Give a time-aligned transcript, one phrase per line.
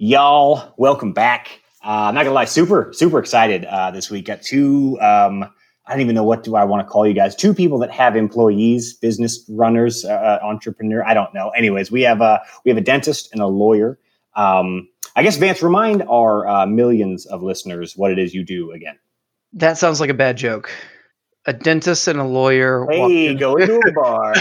[0.00, 1.60] Y'all, welcome back.
[1.84, 4.26] Uh, I'm not gonna lie, super, super excited uh, this week.
[4.26, 4.96] Got two.
[5.00, 5.42] Um,
[5.84, 7.34] I don't even know what do I want to call you guys.
[7.34, 11.04] Two people that have employees, business runners, uh, uh, entrepreneur.
[11.04, 11.48] I don't know.
[11.48, 13.98] Anyways, we have a we have a dentist and a lawyer.
[14.36, 18.70] Um, I guess Vance, remind our uh, millions of listeners what it is you do
[18.70, 19.00] again.
[19.54, 20.70] That sounds like a bad joke.
[21.44, 22.86] A dentist and a lawyer.
[22.88, 24.32] Hey, go into a bar.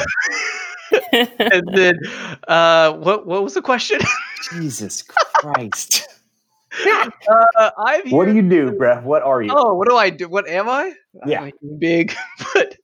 [1.40, 2.00] and then,
[2.48, 4.00] uh, what what was the question?
[4.52, 6.08] Jesus Christ.
[6.88, 8.18] uh, I'm here.
[8.18, 9.02] What do you do, bruh?
[9.04, 9.52] What are you?
[9.54, 10.28] Oh, what do I do?
[10.28, 10.94] What am I?
[11.26, 11.42] Yeah.
[11.42, 12.14] I'm big,
[12.54, 12.76] but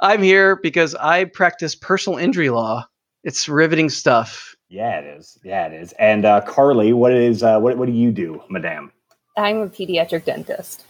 [0.00, 2.86] I'm here because I practice personal injury law.
[3.24, 4.54] It's riveting stuff.
[4.68, 5.38] Yeah, it is.
[5.42, 5.92] Yeah, it is.
[5.98, 8.92] And uh, Carly, what is uh, what what do you do, Madame?
[9.36, 10.84] I'm a pediatric dentist.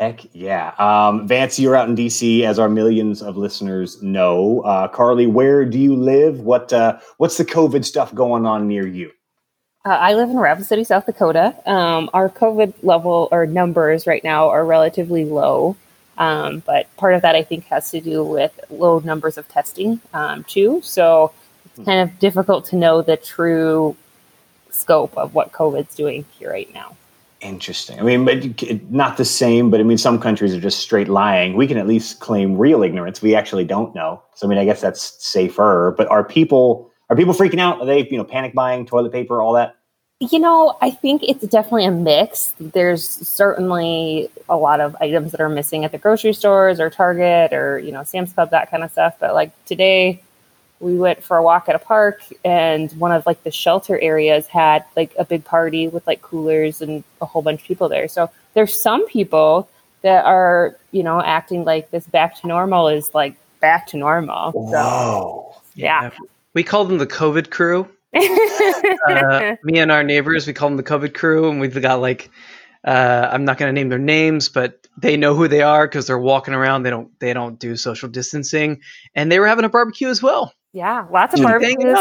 [0.00, 0.72] Heck yeah.
[0.78, 4.60] Um, Vance, you're out in DC, as our millions of listeners know.
[4.62, 6.40] Uh, Carly, where do you live?
[6.40, 9.12] What uh, what's the COVID stuff going on near you?
[9.84, 11.54] Uh, I live in Rapid City, South Dakota.
[11.70, 15.76] Um, our COVID level or numbers right now are relatively low,
[16.16, 20.00] um, but part of that I think has to do with low numbers of testing
[20.14, 20.80] um, too.
[20.82, 21.34] So
[21.66, 23.94] it's kind of difficult to know the true
[24.70, 26.96] scope of what COVID's doing here right now.
[27.40, 27.98] Interesting.
[27.98, 28.54] I mean,
[28.90, 29.70] not the same.
[29.70, 31.54] But I mean, some countries are just straight lying.
[31.54, 33.22] We can at least claim real ignorance.
[33.22, 34.22] We actually don't know.
[34.34, 35.94] So I mean, I guess that's safer.
[35.96, 37.80] But are people are people freaking out?
[37.80, 39.76] Are they you know panic buying toilet paper, all that?
[40.20, 42.52] You know, I think it's definitely a mix.
[42.60, 47.54] There's certainly a lot of items that are missing at the grocery stores or Target
[47.54, 49.14] or, you know, Sam's Club, that kind of stuff.
[49.18, 50.22] But like today,
[50.80, 54.46] we went for a walk at a park and one of like the shelter areas
[54.46, 58.08] had like a big party with like coolers and a whole bunch of people there.
[58.08, 59.68] So there's some people
[60.02, 64.52] that are, you know, acting like this back to normal is like back to normal.
[64.52, 65.56] So, Whoa.
[65.74, 66.10] yeah.
[66.54, 67.86] We call them the COVID crew.
[68.14, 72.30] Uh, me and our neighbors, we call them the COVID crew, and we've got like,
[72.84, 76.06] uh, I'm not going to name their names, but they know who they are because
[76.06, 76.82] they're walking around.
[76.82, 78.80] They don't they don't do social distancing,
[79.14, 80.52] and they were having a barbecue as well.
[80.72, 81.98] Yeah, lots of barbecues.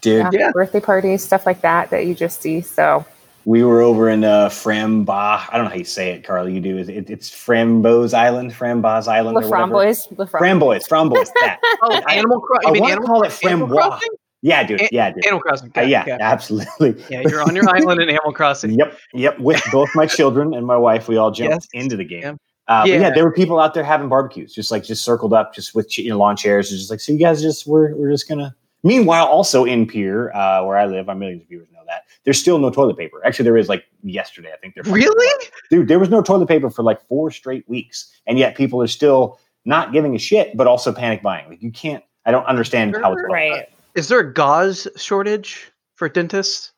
[0.00, 0.50] Dude, yeah, Yeah.
[0.52, 2.60] birthday parties, stuff like that that you just see.
[2.60, 3.04] So
[3.44, 5.42] We were over in uh, Framba.
[5.50, 6.54] I don't know how you say it, Carly.
[6.54, 6.76] You do.
[6.78, 9.72] Is it, it's Framboise Island, Framboise Island, La or whatever.
[9.72, 10.86] Framboise, La Framboise.
[10.86, 11.30] Framboise, Framboise.
[11.40, 11.58] That.
[11.82, 12.76] Oh, Animal Crossing.
[12.76, 13.68] I want to call it.
[13.70, 14.08] Crossing?
[14.42, 14.82] Yeah, dude.
[14.82, 15.24] A- Yeah, dude.
[15.26, 15.72] Animal Crossing.
[15.76, 16.12] Uh, yeah, okay.
[16.20, 17.02] absolutely.
[17.10, 18.72] Yeah, you're on your island in Animal Crossing.
[18.72, 19.38] Yep, yep.
[19.40, 21.66] With both my children and my wife, we all jumped Yes.
[21.72, 22.38] into the game.
[22.68, 22.74] Yeah.
[22.74, 23.10] Uh, but yeah, Yeah.
[23.14, 26.10] there were people out there having barbecues, just like just circled up, just with you
[26.10, 27.12] know, lawn chairs, and just like so.
[27.12, 28.54] You guys just we're we're just gonna.
[28.84, 32.38] Meanwhile, also in Pierre, uh, where I live, our millions of viewers know that there's
[32.38, 33.20] still no toilet paper.
[33.26, 34.52] Actually, there is like yesterday.
[34.52, 35.44] I think there Really?
[35.70, 35.88] dude.
[35.88, 39.40] There was no toilet paper for like four straight weeks, and yet people are still
[39.64, 41.48] not giving a shit, but also panic buying.
[41.48, 42.04] Like you can't.
[42.24, 43.32] I don't understand how it's going.
[43.32, 43.68] Right.
[43.94, 46.72] Is there a gauze shortage for dentists?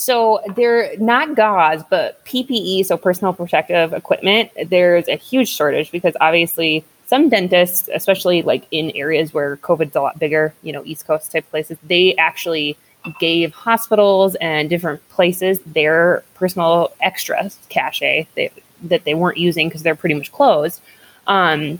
[0.00, 4.50] So they're not gauze, but PPE, so personal protective equipment.
[4.64, 10.00] There's a huge shortage because obviously some dentists, especially like in areas where COVID's a
[10.00, 12.78] lot bigger, you know, East Coast type places, they actually
[13.18, 18.50] gave hospitals and different places their personal extra cachet they,
[18.82, 20.80] that they weren't using because they're pretty much closed.
[21.26, 21.78] Um,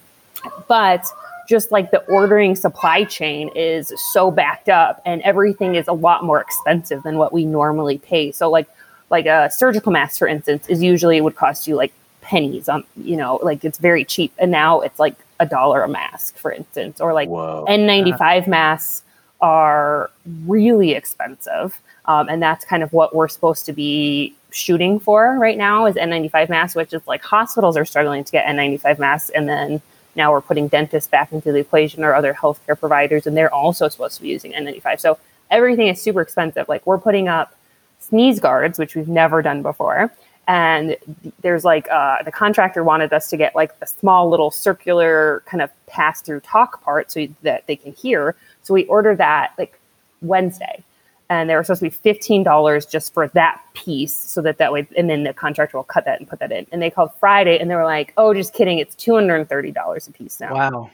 [0.69, 1.06] but
[1.50, 6.22] just like the ordering supply chain is so backed up and everything is a lot
[6.22, 8.30] more expensive than what we normally pay.
[8.30, 8.68] So like
[9.10, 13.16] like a surgical mask for instance is usually would cost you like pennies on you
[13.16, 17.00] know like it's very cheap and now it's like a dollar a mask for instance
[17.00, 17.64] or like Whoa.
[17.68, 19.02] N95 masks
[19.40, 20.10] are
[20.46, 21.80] really expensive.
[22.04, 25.96] Um, and that's kind of what we're supposed to be shooting for right now is
[25.96, 29.30] N95 masks, which is like hospitals are struggling to get N95 masks.
[29.30, 29.82] And then
[30.16, 33.88] now we're putting dentists back into the equation or other healthcare providers, and they're also
[33.88, 35.00] supposed to be using N95.
[35.00, 35.19] So
[35.50, 36.69] everything is super expensive.
[36.69, 37.54] Like we're putting up
[38.00, 40.12] sneeze guards, which we've never done before.
[40.48, 40.97] And
[41.43, 45.62] there's like uh, the contractor wanted us to get like the small little circular kind
[45.62, 48.34] of pass through talk part so that they can hear.
[48.62, 49.78] So we ordered that like
[50.22, 50.82] Wednesday,
[51.30, 54.72] and they were supposed to be fifteen dollars just for that piece, so that that
[54.72, 56.66] way, and then the contractor will cut that and put that in.
[56.72, 59.48] And they called Friday, and they were like, "Oh, just kidding, it's two hundred and
[59.48, 60.91] thirty dollars a piece now." Wow.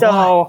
[0.00, 0.48] So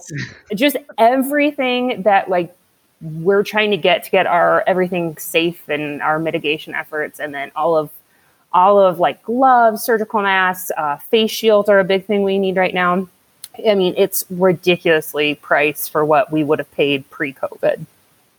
[0.55, 2.55] just everything that like
[3.01, 7.51] we're trying to get to get our everything safe and our mitigation efforts, and then
[7.55, 7.89] all of
[8.53, 12.55] all of like gloves, surgical masks, uh, face shields are a big thing we need
[12.55, 13.09] right now.
[13.67, 17.85] I mean, it's ridiculously priced for what we would have paid pre-COVID.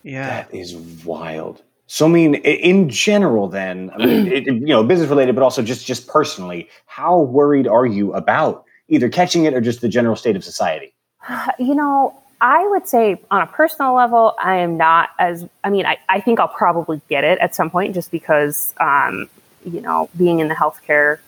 [0.07, 0.29] Yeah.
[0.29, 1.63] That is wild.
[1.89, 5.63] So, I mean, in general, then, I mean, it, you know, business related, but also
[5.63, 10.15] just just personally, how worried are you about either catching it or just the general
[10.15, 10.95] state of society?
[11.59, 15.87] You know, I would say on a personal level, I am not as, I mean,
[15.87, 19.29] I, I think I'll probably get it at some point just because, um,
[19.65, 21.19] you know, being in the healthcare,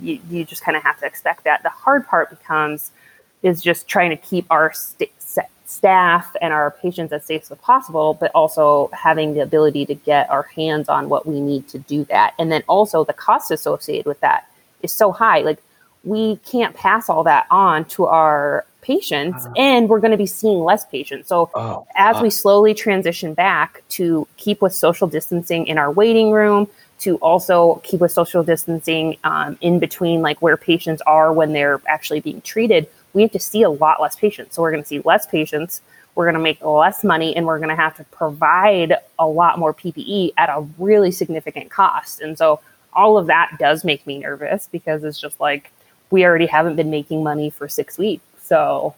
[0.00, 1.62] you, you just kind of have to expect that.
[1.62, 2.90] The hard part becomes
[3.42, 5.12] is just trying to keep our st-
[5.66, 10.30] staff and our patients as safe as possible, but also having the ability to get
[10.30, 12.34] our hands on what we need to do that.
[12.38, 14.48] And then also the cost associated with that
[14.82, 15.40] is so high.
[15.40, 15.58] Like
[16.04, 20.26] we can't pass all that on to our patients uh, and we're going to be
[20.26, 21.28] seeing less patients.
[21.28, 25.90] So oh, as uh, we slowly transition back to keep with social distancing in our
[25.90, 26.68] waiting room,
[26.98, 31.80] to also keep with social distancing um, in between like where patients are when they're
[31.86, 34.54] actually being treated, we have to see a lot less patients.
[34.54, 35.80] So we're going to see less patients.
[36.14, 39.58] We're going to make less money and we're going to have to provide a lot
[39.58, 42.20] more PPE at a really significant cost.
[42.20, 42.60] And so
[42.92, 45.72] all of that does make me nervous because it's just like
[46.10, 48.22] we already haven't been making money for six weeks.
[48.42, 48.94] So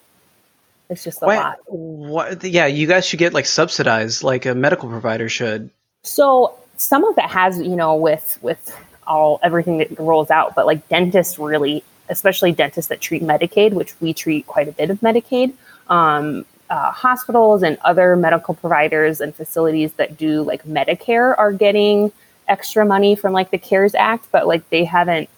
[0.90, 1.58] it's just a what, lot.
[1.66, 5.70] What, yeah, you guys should get like subsidized like a medical provider should.
[6.02, 8.76] So some of that has, you know, with with
[9.06, 13.98] all everything that rolls out, but like dentists really, especially dentists that treat Medicaid, which
[14.00, 15.52] we treat quite a bit of Medicaid.
[15.88, 22.12] Um, uh, hospitals and other medical providers and facilities that do like Medicare are getting
[22.46, 25.28] extra money from like the CARES Act, but like they haven't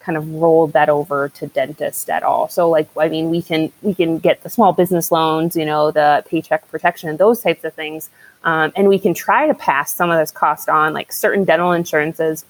[0.00, 2.48] kind of rolled that over to dentists at all.
[2.48, 5.90] So like I mean we can we can get the small business loans, you know,
[5.90, 8.08] the paycheck protection, those types of things.
[8.42, 10.94] Um, and we can try to pass some of this cost on.
[10.94, 12.44] Like certain dental insurances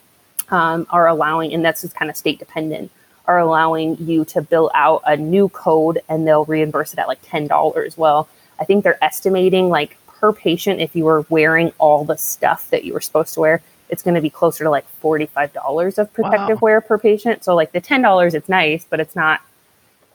[0.50, 2.90] um, are allowing, and that's just kind of state dependent,
[3.30, 7.20] are allowing you to bill out a new code and they'll reimburse it at like
[7.22, 7.96] ten dollars.
[7.96, 8.28] Well,
[8.58, 12.84] I think they're estimating like per patient if you were wearing all the stuff that
[12.84, 16.62] you were supposed to wear it's going to be closer to like $45 of protective
[16.62, 16.66] wow.
[16.66, 17.44] wear per patient.
[17.44, 19.40] So like the $10 it's nice, but it's not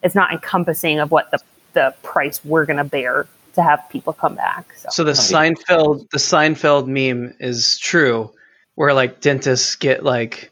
[0.01, 1.39] it's not encompassing of what the
[1.73, 4.73] the price we're going to bear to have people come back.
[4.77, 8.31] So, so the Seinfeld the Seinfeld meme is true
[8.75, 10.51] where like dentists get like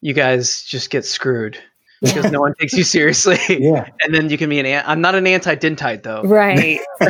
[0.00, 1.58] you guys just get screwed
[2.00, 3.38] because no one takes you seriously.
[3.58, 3.88] Yeah.
[4.02, 6.22] And then you can be an, I'm not an anti-dentite though.
[6.22, 6.80] Right.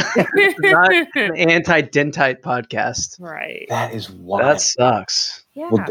[0.61, 3.20] not an anti-dentite podcast.
[3.20, 3.67] Right.
[3.69, 4.44] That is wild.
[4.44, 5.44] That sucks.
[5.55, 5.69] Yeah.
[5.70, 5.87] Well,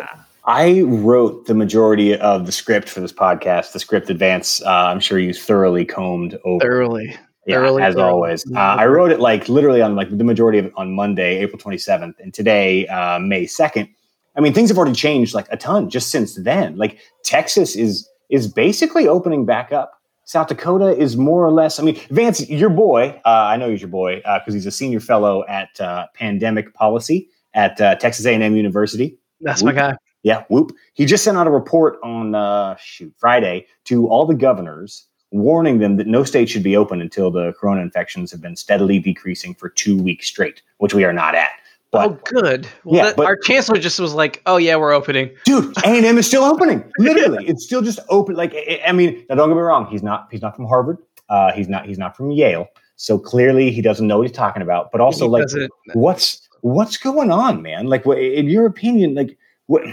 [0.45, 4.61] I wrote the majority of the script for this podcast, the script advance.
[4.61, 6.63] Uh, I'm sure you thoroughly combed over.
[6.63, 7.15] Thoroughly.
[7.45, 8.09] Yeah, thoroughly, as thoroughly.
[8.09, 8.51] always.
[8.51, 11.59] Uh, I wrote it like literally on like the majority of it on Monday, April
[11.59, 13.89] 27th, and today, uh, May 2nd.
[14.35, 16.77] I mean, things have already changed like a ton just since then.
[16.77, 19.94] Like Texas is is basically opening back up.
[20.25, 21.79] South Dakota is more or less.
[21.79, 23.19] I mean, Vance, your boy.
[23.25, 26.74] Uh, I know he's your boy because uh, he's a senior fellow at uh, pandemic
[26.74, 29.18] policy at uh, Texas A&M University.
[29.39, 29.75] That's whoop.
[29.75, 29.97] my guy.
[30.24, 30.74] Yeah, whoop.
[30.94, 35.80] He just sent out a report on uh, shoot Friday to all the governors, warning
[35.80, 39.53] them that no state should be open until the corona infections have been steadily decreasing
[39.56, 41.51] for two weeks straight, which we are not at.
[41.97, 42.67] But, oh, good.
[42.83, 45.88] Well, yeah, that, but, our chancellor just was like, "Oh yeah, we're opening." Dude, A
[45.88, 46.83] and M is still opening.
[46.99, 48.35] Literally, it's still just open.
[48.35, 48.55] Like,
[48.85, 49.88] I mean, now don't get me wrong.
[49.88, 50.27] He's not.
[50.31, 50.97] He's not from Harvard.
[51.29, 51.85] Uh, he's not.
[51.85, 52.67] He's not from Yale.
[52.95, 54.91] So clearly, he doesn't know what he's talking about.
[54.91, 57.88] But also, he like, what's what's going on, man?
[57.88, 59.83] Like, what, in your opinion, like, what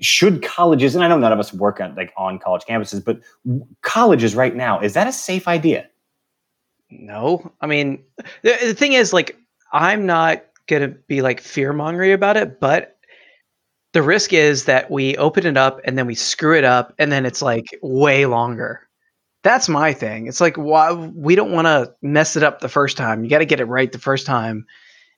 [0.00, 0.94] should colleges?
[0.94, 3.20] And I know none of us work on like on college campuses, but
[3.82, 5.88] colleges right now is that a safe idea?
[6.90, 8.02] No, I mean,
[8.42, 9.36] the, the thing is, like,
[9.72, 12.96] I'm not going to be like fear mongering about it, but
[13.92, 17.10] the risk is that we open it up and then we screw it up and
[17.10, 18.88] then it's like way longer.
[19.42, 20.28] That's my thing.
[20.28, 23.24] It's like why we don't want to mess it up the first time.
[23.24, 24.64] You got to get it right the first time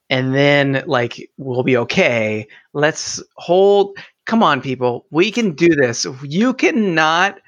[0.08, 2.48] and then like we'll be okay.
[2.72, 5.06] Let's hold come on people.
[5.10, 6.06] We can do this.
[6.22, 7.40] You cannot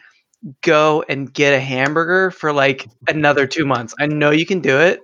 [0.61, 3.95] go and get a hamburger for like another 2 months.
[3.99, 5.01] I know you can do it.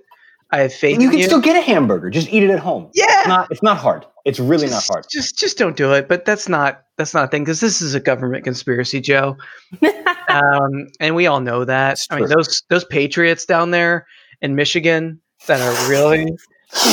[0.51, 0.99] I have faith.
[0.99, 1.25] You can you.
[1.25, 2.09] still get a hamburger.
[2.09, 2.89] Just eat it at home.
[2.93, 4.05] Yeah, it's not, it's not hard.
[4.25, 5.05] It's really just, not hard.
[5.09, 6.09] Just just don't do it.
[6.09, 9.37] But that's not that's not a thing because this is a government conspiracy, Joe.
[10.27, 12.05] um, and we all know that.
[12.09, 14.07] I mean, those those patriots down there
[14.41, 16.25] in Michigan that are really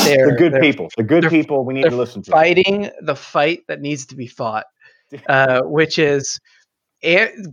[0.05, 0.87] they're, they're good they're, people.
[0.95, 2.31] The good people we need to listen to.
[2.31, 4.67] Fighting the fight that needs to be fought,
[5.27, 6.39] uh, which is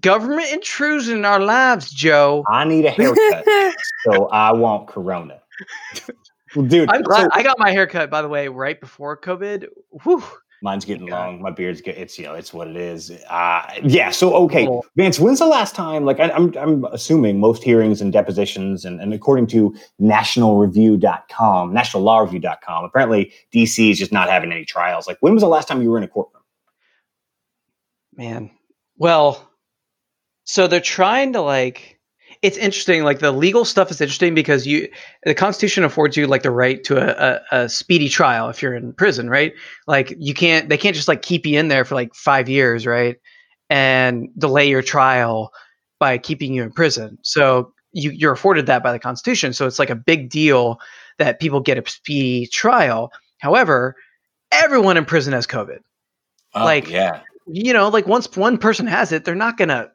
[0.01, 2.45] government intrusion in our lives, Joe.
[2.49, 3.45] I need a haircut,
[4.05, 5.41] so I want Corona
[6.67, 9.67] dude, I'm glad so, I got my haircut by the way right before COVID.
[10.03, 10.23] Whew.
[10.63, 11.43] Mine's getting long.
[11.43, 13.11] My beard's get it's you know it's what it is.
[13.29, 14.11] Uh, yeah.
[14.11, 16.05] So okay, Vance, when's the last time?
[16.05, 21.73] Like I, am I'm, I'm assuming most hearings and depositions, and, and according to NationalReview.com,
[21.73, 25.07] NationalLawReview.com, apparently DC is just not having any trials.
[25.07, 26.43] Like when was the last time you were in a courtroom?
[28.15, 28.51] Man,
[28.97, 29.51] well,
[30.45, 31.96] so they're trying to like
[32.47, 33.03] it's interesting.
[33.03, 34.89] Like the legal stuff is interesting because you,
[35.25, 38.75] the Constitution affords you like the right to a, a, a, speedy trial if you're
[38.75, 39.53] in prison, right?
[39.89, 42.87] Like you can't, they can't just like keep you in there for like five years,
[42.87, 43.17] right?
[43.69, 45.53] And delay your trial
[45.99, 47.19] by keeping you in prison.
[47.23, 49.53] So you, you're afforded that by the Constitution.
[49.53, 50.79] So it's like a big deal
[51.19, 53.11] that people get a speedy trial.
[53.41, 53.97] However,
[54.53, 55.79] everyone in prison has COVID.
[56.55, 59.91] Oh, like, yeah, you know, like once one person has it, they're not gonna.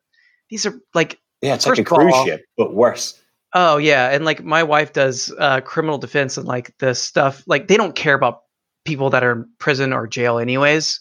[0.50, 3.18] These are like yeah, it's First like a cruise all- ship, but worse.
[3.54, 7.68] Oh yeah, and like my wife does uh, criminal defense and like the stuff like
[7.68, 8.44] they don't care about
[8.86, 11.00] people that are in prison or jail anyways.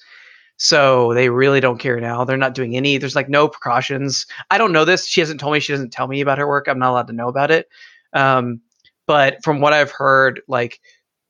[0.57, 2.25] So they really don't care now.
[2.25, 2.99] They're not doing any.
[2.99, 4.27] There's like no precautions.
[4.51, 5.07] I don't know this.
[5.07, 5.61] She hasn't told me.
[5.61, 6.67] She doesn't tell me about her work.
[6.67, 7.69] I'm not allowed to know about it.
[8.15, 8.61] Um,
[9.07, 10.81] but from what I've heard, like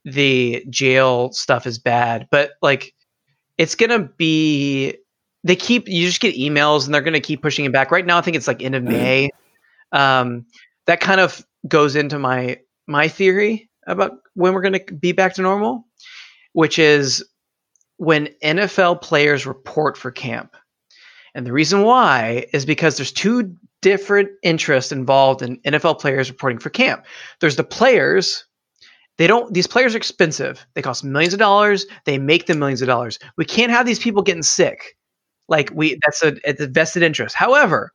[0.04, 2.28] the jail stuff is bad.
[2.30, 2.94] But like
[3.58, 4.96] it's gonna be.
[5.44, 5.88] They keep.
[5.88, 7.90] You just get emails and they're gonna keep pushing it back.
[7.90, 9.30] Right now, I think it's like end of May
[9.92, 10.46] um,
[10.86, 15.34] that kind of goes into my my theory about when we're going to be back
[15.34, 15.86] to normal,
[16.52, 17.24] which is
[17.96, 20.56] when NFL players report for camp.
[21.34, 26.58] And the reason why is because there's two different interests involved in NFL players reporting
[26.58, 27.04] for camp.
[27.40, 28.44] There's the players
[29.18, 30.66] they don't these players are expensive.
[30.74, 31.84] They cost millions of dollars.
[32.06, 33.18] They make them millions of dollars.
[33.36, 34.96] We can't have these people getting sick.
[35.50, 37.34] Like we that's a, it's a vested interest.
[37.34, 37.92] However,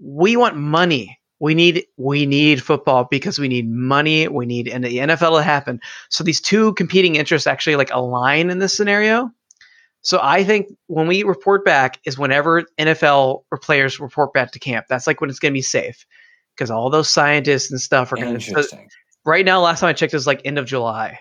[0.00, 1.18] we want money.
[1.40, 4.28] We need we need football because we need money.
[4.28, 5.80] We need and the NFL to happen.
[6.10, 9.30] So these two competing interests actually like align in this scenario.
[10.02, 14.58] So I think when we report back is whenever NFL or players report back to
[14.58, 14.86] camp.
[14.88, 16.04] That's like when it's going to be safe
[16.54, 18.46] because all those scientists and stuff are going to.
[18.46, 18.88] Interesting.
[19.24, 21.20] Right now, last time I checked, it was like end of July,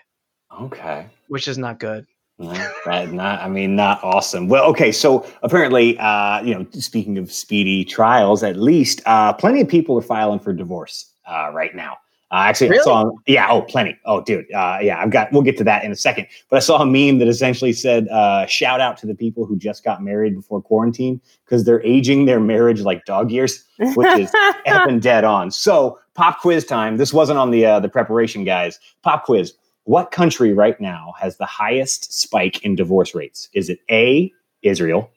[0.59, 1.05] Okay.
[1.27, 2.07] which is not good.
[2.41, 4.47] No, that not I mean not awesome.
[4.47, 9.61] Well, okay, so apparently uh, you know, speaking of speedy trials, at least uh plenty
[9.61, 11.97] of people are filing for divorce uh right now.
[12.31, 12.83] Uh, actually, I Really?
[12.83, 13.97] saw yeah, oh, plenty.
[14.05, 15.33] Oh, dude, uh, yeah, I've got.
[15.33, 16.27] We'll get to that in a second.
[16.49, 19.57] But I saw a meme that essentially said, uh, "Shout out to the people who
[19.57, 24.31] just got married before quarantine because they're aging their marriage like dog years." Which is
[24.65, 25.51] and dead on.
[25.51, 26.95] So, pop quiz time.
[26.95, 28.79] This wasn't on the uh, the preparation, guys.
[29.03, 29.53] Pop quiz.
[29.85, 33.49] What country right now has the highest spike in divorce rates?
[33.53, 35.09] Is it A, Israel,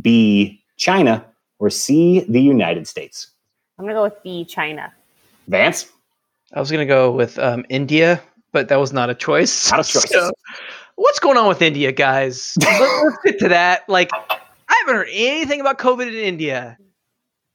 [0.00, 1.24] B, China,
[1.58, 3.30] or C, the United States?
[3.78, 4.92] I'm gonna go with B, China.
[5.48, 5.90] Vance?
[6.52, 8.20] I was going to go with um, India,
[8.52, 9.70] but that was not a choice.
[9.70, 10.10] Not a choice.
[10.10, 10.30] So,
[10.96, 12.56] what's going on with India, guys?
[12.60, 13.88] Let, us get to that.
[13.88, 14.40] Like, I
[14.80, 16.76] haven't heard anything about COVID in India,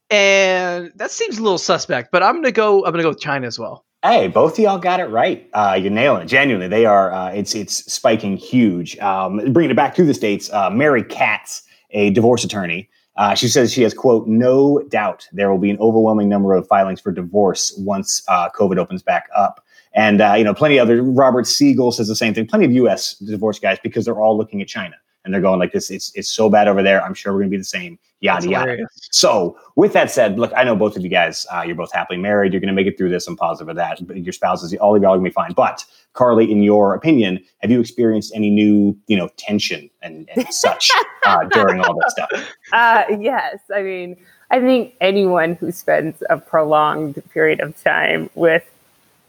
[0.10, 2.12] and that seems a little suspect.
[2.12, 2.86] But I'm gonna go.
[2.86, 3.85] I'm gonna go with China as well.
[4.06, 5.50] Hey, both of y'all got it right.
[5.52, 6.26] Uh, you're nailing it.
[6.28, 7.12] Genuinely, they are.
[7.12, 8.96] Uh, it's it's spiking huge.
[9.00, 13.48] Um, bringing it back to the states, uh, Mary Katz, a divorce attorney, uh, she
[13.48, 17.12] says she has quote no doubt there will be an overwhelming number of filings for
[17.12, 19.66] divorce once uh, COVID opens back up.
[19.96, 21.02] And uh, you know, plenty of other.
[21.02, 22.46] Robert Siegel says the same thing.
[22.46, 23.16] Plenty of U.S.
[23.16, 25.90] divorce guys because they're all looking at China and they're going like this.
[25.90, 27.04] It's it's so bad over there.
[27.04, 28.00] I'm sure we're gonna be the same.
[28.22, 28.88] Yada yada.
[29.12, 32.18] So, with that said, look, I know both of you guys, uh, you're both happily
[32.18, 32.54] married.
[32.54, 33.28] You're going to make it through this.
[33.28, 34.00] I'm positive of that.
[34.08, 35.54] But Your spouses, all of y'all are going to be fine.
[35.54, 40.48] But, Carly, in your opinion, have you experienced any new, you know, tension and, and
[40.52, 40.90] such
[41.26, 42.30] uh, during all this stuff?
[42.74, 44.18] Uh, yes, I mean,
[44.50, 48.64] I think anyone who spends a prolonged period of time with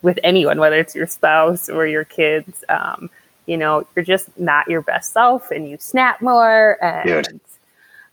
[0.03, 3.11] with anyone, whether it's your spouse or your kids, um,
[3.47, 6.77] you know, you're just not your best self, and you snap more.
[6.85, 7.41] And Dude.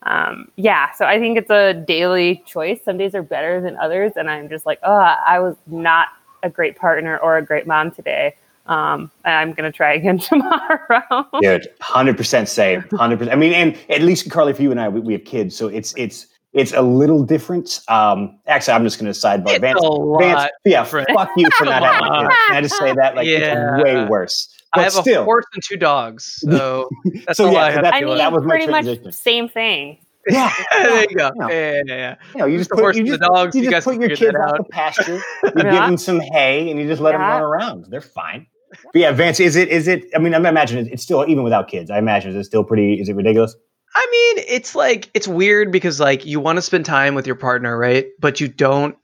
[0.03, 2.79] um, yeah, so I think it's a daily choice.
[2.83, 4.91] Some days are better than others, and I'm just like, oh,
[5.25, 6.09] I was not
[6.43, 8.35] a great partner or a great mom today.
[8.65, 11.27] Um, and I'm gonna try again tomorrow.
[11.41, 12.81] Dude, 100% same.
[12.83, 13.31] 100%.
[13.31, 15.55] I mean, and at least, Carly, for you and I, we, we have kids.
[15.55, 17.79] So it's, it's, it's a little different.
[17.87, 19.49] Um, actually, I'm just going to sidebar.
[19.55, 19.79] It's Vance,
[20.19, 21.09] Vance, yeah, different.
[21.13, 22.35] fuck you for not having kids.
[22.47, 23.15] Can I just say that?
[23.15, 23.75] Like, Yeah.
[23.77, 24.49] it's way worse.
[24.73, 26.89] But I have still, a horse and two dogs, so
[27.25, 28.17] that's So, all yeah, I so have I to mean, do.
[28.17, 29.11] that was pretty much transition.
[29.11, 29.99] same thing.
[30.27, 30.51] yeah.
[30.71, 31.31] there you go.
[31.39, 31.47] Yeah.
[31.49, 32.15] Yeah, yeah, yeah.
[32.33, 33.83] You know, you just The put, horse you and the dogs, you you just guys
[33.85, 34.57] put can your kids out out.
[34.57, 35.21] the pasture.
[35.43, 37.85] You give them some hay, and you just let them run around.
[37.89, 38.47] They're fine.
[38.85, 39.69] But yeah, Vance, is it?
[39.69, 40.05] Is it?
[40.15, 41.91] I mean, I imagine it's still even without kids.
[41.91, 42.99] I imagine it's still pretty.
[42.99, 43.55] Is it ridiculous?
[43.95, 47.35] I mean, it's like it's weird because like you want to spend time with your
[47.35, 48.07] partner, right?
[48.19, 48.95] But you don't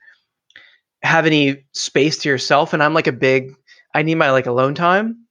[1.02, 2.72] have any space to yourself.
[2.72, 3.52] And I'm like a big,
[3.94, 5.26] I need my like alone time.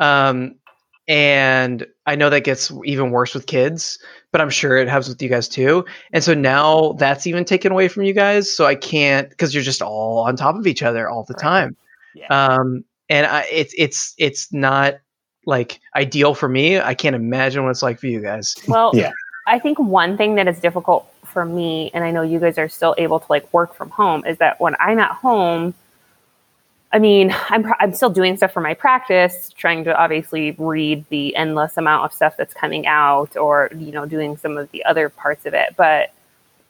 [0.00, 0.56] Um,
[1.08, 3.98] and I know that gets even worse with kids,
[4.32, 5.84] but I'm sure it happens with you guys too.
[6.12, 8.52] And so now that's even taken away from you guys.
[8.52, 11.42] So I can't because you're just all on top of each other all the Right.
[11.42, 11.76] time.
[12.14, 12.26] Yeah.
[12.28, 14.94] Um, and I, it's it's it's not
[15.46, 16.78] like ideal for me.
[16.78, 18.54] I can't imagine what it's like for you guys.
[18.68, 19.12] Well, Yeah.
[19.48, 22.68] I think one thing that is difficult for me, and I know you guys are
[22.68, 25.74] still able to like work from home, is that when I'm at home,
[26.92, 31.34] I mean, I'm I'm still doing stuff for my practice, trying to obviously read the
[31.36, 35.08] endless amount of stuff that's coming out, or you know, doing some of the other
[35.08, 35.74] parts of it.
[35.76, 36.12] But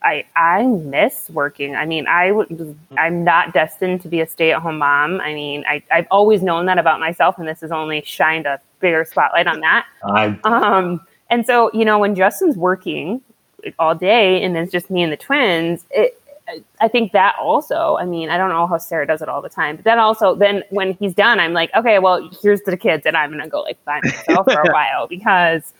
[0.02, 1.74] I I miss working.
[1.74, 5.20] I mean, I would I'm not destined to be a stay at home mom.
[5.20, 8.60] I mean, I I've always known that about myself, and this has only shined a
[8.80, 9.86] bigger spotlight on that.
[10.04, 11.00] I, Um,
[11.30, 13.22] and so, you know, when Justin's working
[13.78, 16.19] all day and it's just me and the twins, it,
[16.80, 19.48] I think that also, I mean, I don't know how Sarah does it all the
[19.48, 23.06] time, but then also, then when he's done, I'm like, okay, well, here's the kids,
[23.06, 25.72] and I'm going to go like by myself for a while because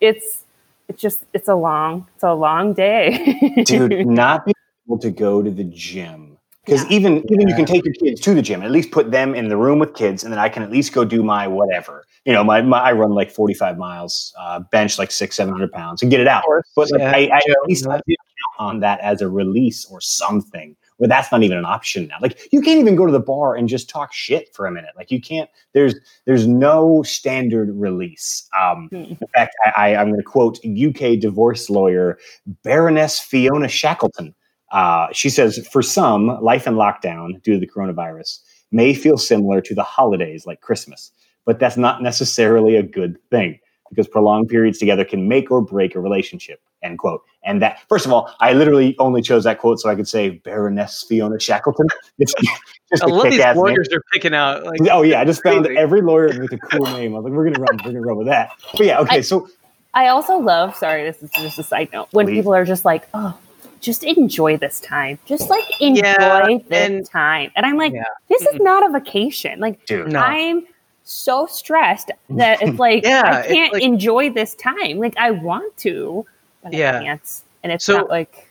[0.00, 0.44] it's,
[0.88, 3.62] it's just, it's a long, it's a long day.
[3.64, 4.54] dude, not being
[4.88, 6.38] able to go to the gym.
[6.64, 6.90] Because Yeah.
[6.90, 9.48] even even you can take your kids to the gym, at least put them in
[9.48, 12.04] the room with kids, and then I can at least go do my whatever.
[12.24, 15.52] You know, my, my I run like forty five miles, uh, bench like six seven
[15.52, 16.44] hundred pounds, and get it out.
[16.76, 18.14] But like, Yeah, I, I at least yeah.
[18.42, 20.76] Have to count on that as a release or something.
[20.98, 22.16] Where that's not even an option now.
[22.20, 24.90] Like you can't even go to the bar and just talk shit for a minute.
[24.96, 25.50] Like you can't.
[25.72, 25.94] There's
[26.26, 28.48] there's no standard release.
[28.58, 28.96] Um, Hmm.
[28.96, 32.18] in fact, I, I, I'm going to quote UK divorce lawyer
[32.62, 34.34] Baroness Fiona Shackleton.
[34.70, 38.38] Uh, she says, for some, life in lockdown due to the coronavirus
[38.70, 41.12] may feel similar to the holidays like Christmas,
[41.44, 43.58] but that's not necessarily a good thing
[43.90, 46.60] because prolonged periods together can make or break a relationship.
[46.82, 47.22] End quote.
[47.44, 50.30] And that, first of all, I literally only chose that quote so I could say
[50.30, 51.86] Baroness Fiona Shackleton.
[52.18, 52.34] It's
[52.90, 53.64] just I a love these kick-ass name.
[53.64, 54.64] lawyers are picking out.
[54.64, 55.78] Like, Oh yeah, I just found crazy.
[55.78, 57.14] every lawyer with a cool name.
[57.14, 58.50] I was like, we're gonna run, we're gonna run with that.
[58.76, 59.16] But yeah, okay.
[59.16, 59.48] I- So
[59.94, 62.36] I also love, sorry, this is just a side note, when Please.
[62.36, 63.36] people are just like, oh,
[63.80, 65.18] just enjoy this time.
[65.26, 67.50] Just like enjoy Yeah, this and- time.
[67.56, 68.04] And I'm like, Yeah.
[68.28, 69.58] this is not a vacation.
[69.60, 70.20] Like, dude, No.
[70.20, 70.66] I'm
[71.04, 74.98] so stressed that it's like Yeah, I can't like- enjoy this time.
[74.98, 76.24] Like I want to,
[76.70, 76.98] Yeah.
[76.98, 77.40] I can't.
[77.62, 78.48] And it's So- not like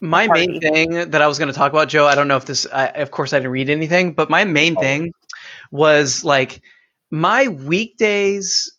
[0.00, 2.06] my main thing that I was going to talk about, Joe.
[2.06, 2.66] I don't know if this.
[2.72, 4.80] I, of course, I didn't read anything, but my main Oh.
[4.80, 5.12] thing
[5.70, 6.60] was like
[7.10, 8.72] my weekdays.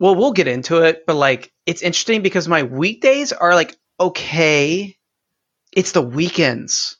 [0.00, 4.96] Well, we'll get into it, but like it's interesting because my weekdays are like okay.
[5.72, 6.96] It's the weekends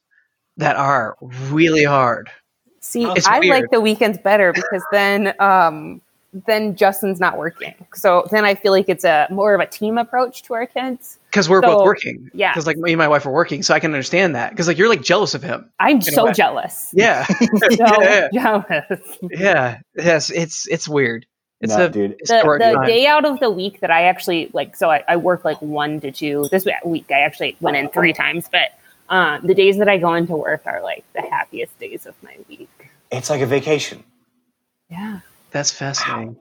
[0.56, 1.16] that are
[1.50, 2.30] really hard.
[2.80, 3.50] see, It's I weird.
[3.62, 6.00] like the weekends better because then um
[6.46, 7.74] then Justin's not working.
[7.94, 11.18] So then I feel like it's a more of a team approach to our kids.
[11.30, 12.30] because we're So, both working.
[12.34, 12.52] yeah.
[12.52, 14.50] because like me and my wife are working, so I can understand that.
[14.50, 15.70] Because like you're like jealous of him.
[15.78, 16.90] I'm so jealous.
[16.96, 19.00] Yeah, So yeah, jealous.
[19.30, 19.78] yeah.
[19.96, 21.24] Yes, it's it's weird.
[21.60, 22.16] It's no, a dude.
[22.26, 22.86] the, the time.
[22.86, 25.98] day out of the week that I actually like, so I, I work like one
[26.00, 26.46] to two.
[26.50, 28.72] This week I actually went in three times, but
[29.08, 32.36] um, the days that I go into work are like the happiest days of my
[32.48, 32.68] week.
[33.10, 34.02] It's like a vacation.
[34.90, 35.20] Yeah.
[35.54, 36.36] That's fascinating.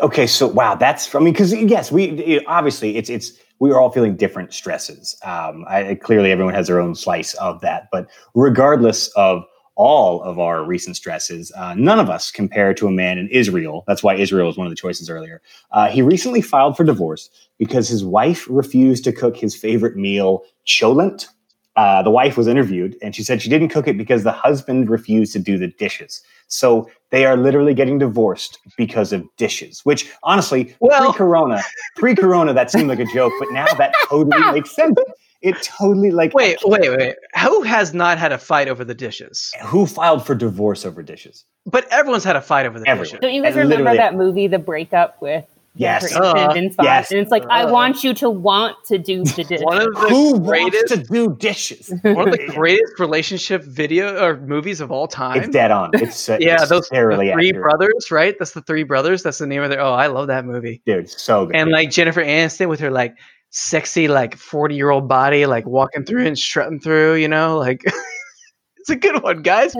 [0.00, 3.80] Okay, so wow, that's I mean, because yes, we it- obviously it's it's we are
[3.80, 5.16] all feeling different stresses.
[5.22, 9.44] Um, I, clearly, everyone has their own slice of that, but regardless of
[9.76, 13.84] all of our recent stresses, uh, none of us compare to a man in Israel.
[13.86, 15.40] That's why Israel was one of the choices earlier.
[15.70, 20.42] Uh, he recently filed for divorce because his wife refused to cook his favorite meal,
[20.66, 21.28] cholent.
[21.76, 24.90] Uh, the wife was interviewed, and she said she didn't cook it because the husband
[24.90, 26.20] refused to do the dishes.
[26.48, 29.80] So they are literally getting divorced because of dishes.
[29.84, 31.62] Which, honestly, Well- pre-corona,
[31.96, 34.96] pre-corona, that seemed like a joke, but now that totally makes sense.
[35.42, 37.14] It totally like Wait, wait, wait.
[37.40, 39.50] Who has not had a fight over the dishes?
[39.64, 41.44] who filed for divorce over dishes?
[41.64, 43.04] But everyone's had a fight over the Everyone.
[43.06, 43.18] dishes.
[43.22, 46.14] Don't you guys And remember that movie, The Breakup, with Yes.
[46.14, 46.84] Uh, and Vince Vaughn?
[46.84, 47.10] yes.
[47.12, 47.72] And it's like, I Uh.
[47.72, 49.64] want you to want to do the dishes.
[49.64, 51.92] One of the Who wants greatest, to do dishes?
[52.02, 55.38] one of the greatest relationship video or movies of all time.
[55.38, 55.90] It's dead on.
[55.94, 57.62] It's uh, yeah, it's those the three accurate.
[57.62, 58.34] brothers, right?
[58.38, 59.22] That's the three brothers.
[59.22, 59.80] That's the name of their.
[59.80, 60.82] Oh, I love that movie.
[60.84, 61.08] dude.
[61.08, 61.54] So good.
[61.56, 63.14] And like Jennifer Aniston with her like
[63.50, 67.14] sexy like forty year old body, like walking through and strutting through.
[67.14, 67.82] You know, like
[68.78, 69.72] it's a good one, guys.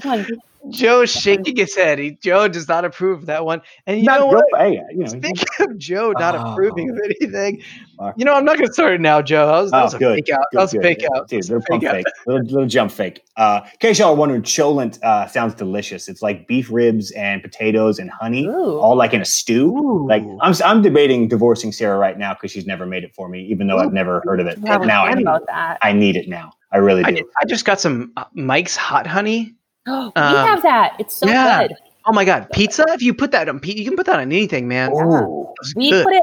[0.69, 1.99] Joe's shaking his head.
[1.99, 3.63] He, Joe does not approve of that one.
[3.87, 4.45] And you Not know what?
[4.59, 6.53] hey, you know, Speaking of Joe not Oh.
[6.53, 7.63] approving of anything,
[7.99, 8.15] Fuck.
[8.19, 9.47] you know, I'm not going to start it now, Joe.
[9.47, 10.45] That was, that Oh, was a good, fake out.
[10.53, 11.29] Good, that was a good, fake out.
[11.29, 13.23] Dude, little fake fake, little, little jump fake.
[13.37, 16.09] Uh, in case y'all are wondering, cholent uh, sounds delicious.
[16.09, 18.79] It's like beef ribs and potatoes and honey, Ooh.
[18.81, 19.69] all like in a stew.
[19.75, 20.07] Ooh.
[20.09, 23.43] Like I'm, I'm debating divorcing Sarah right now because she's never made it for me,
[23.47, 24.59] even though I've never heard of it.
[24.69, 25.27] I now I need.
[25.49, 26.53] I need it now.
[26.73, 27.29] I really I, do.
[27.43, 29.55] I just got some uh, Mike's hot honey.
[29.87, 30.95] We Um, have that.
[30.99, 31.67] It's so yeah.
[31.69, 31.77] good.
[32.07, 32.85] Oh my god, pizza!
[32.89, 34.91] If you put that on, you can put that on anything, man.
[34.93, 36.05] Oh, It's We good.
[36.05, 36.23] put it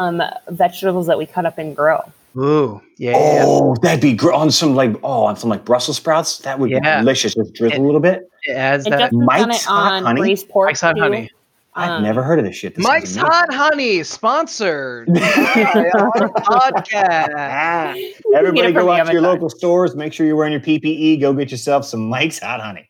[0.00, 2.10] on um, vegetables that we cut up and grill.
[2.38, 3.10] Ooh, yeah.
[3.10, 3.42] yeah.
[3.44, 6.38] oh, that'd be great on some like oh on some like Brussels sprouts.
[6.38, 7.34] That would be delicious.
[7.34, 8.30] Just drizzle And- a little bit.
[8.44, 8.98] It adds And that.
[9.10, 10.20] Justin's done Mike's it hot on honey?
[10.20, 11.02] braised pork Mike's hot too.
[11.02, 11.30] honey.
[11.74, 12.74] I've Um, never heard of this shit.
[12.74, 13.28] This Mike's sounds.
[13.28, 15.06] Hot Honey sponsored
[16.50, 18.12] podcast.
[18.34, 19.22] Everybody go out to your Amazon.
[19.22, 19.94] local stores.
[19.94, 21.20] Make sure you're wearing your PPE.
[21.20, 22.89] Go get yourself some Mike's Hot Honey.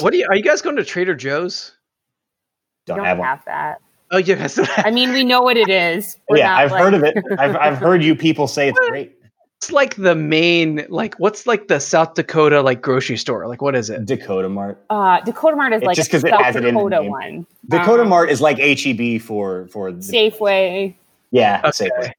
[0.00, 0.26] What do you?
[0.28, 1.72] Are you guys going to Trader Joe's?
[2.86, 3.80] Don't, don't have have, that.
[4.10, 4.58] Oh, you guys.
[4.76, 6.18] I mean, we know what it is.
[6.28, 7.16] We're yeah, not, I've like- heard of it.
[7.38, 9.12] I've, I've heard you people say it's great.
[9.58, 13.46] It's like the main, like, what's like the South Dakota like grocery store?
[13.48, 14.04] Like, what is it?
[14.04, 14.84] Dakota Mart.
[14.90, 16.80] Uh, Dakota Mart is It's like just a 'cause it South has it in the
[16.80, 17.10] Dakota name.
[17.10, 17.46] one.
[17.70, 20.94] Dakota Um, Mart is like HEB for for the, Safeway.
[21.30, 21.88] yeah Okay.
[21.88, 22.12] Safeway.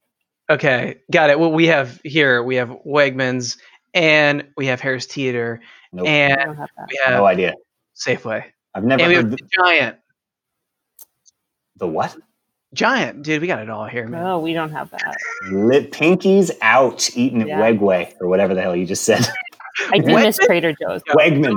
[0.50, 1.40] Okay, got it.
[1.40, 3.58] Well, we have here we have Wegmans
[3.94, 5.62] and we have Harris Teeter
[5.96, 6.88] Nope, I and don't have that.
[6.90, 7.54] we have no idea.
[7.96, 9.98] Safeway I've never and we heard have the, the Giant.
[11.78, 12.16] the what?
[12.74, 14.22] Giant, dude, we got it all here, man.
[14.22, 15.16] No, we don't have that.
[15.50, 17.62] Lit pinkies out eating at Yeah.
[17.62, 19.26] Wegway or whatever the hell you just said.
[19.94, 21.02] I do miss Trader Joe's.
[21.10, 21.56] Wegman.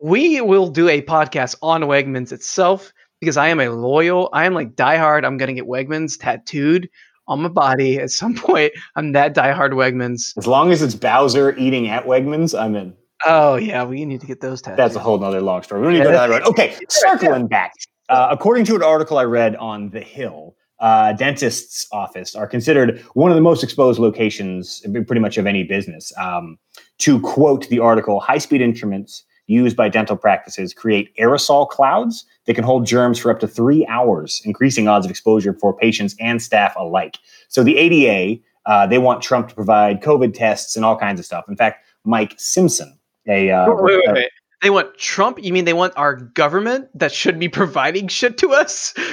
[0.00, 4.30] We will do a podcast on Wegmans itself because I am a loyal.
[4.32, 5.24] I am like diehard.
[5.26, 6.88] I'm gonna get Wegmans tattooed
[7.28, 8.72] on my body at some point.
[8.96, 10.32] I'm that diehard Wegmans.
[10.38, 12.94] As long as it's Bowser eating at Wegmans, I'm in.
[13.26, 14.78] Oh yeah, we need to get those tattooed.
[14.78, 15.80] That's a whole nother long story.
[15.80, 16.48] We don't need to go down that road.
[16.48, 17.72] Okay, circling back.
[18.08, 23.00] Uh, according to an article I read on The Hill, uh, dentists' office are considered
[23.14, 26.12] one of the most exposed locations, pretty much of any business.
[26.18, 26.58] Um,
[26.98, 32.64] to quote the article, high-speed instruments used by dental practices create aerosol clouds that can
[32.64, 36.74] hold germs for up to three hours, increasing odds of exposure for patients and staff
[36.76, 37.18] alike.
[37.48, 41.26] So the ADA, uh, they want Trump to provide COVID tests and all kinds of
[41.26, 41.44] stuff.
[41.48, 44.30] In fact, Mike Simpson, a uh, wait, wait, wait.
[44.62, 45.42] They want Trump?
[45.42, 48.94] You mean they want our government that should be providing shit to us?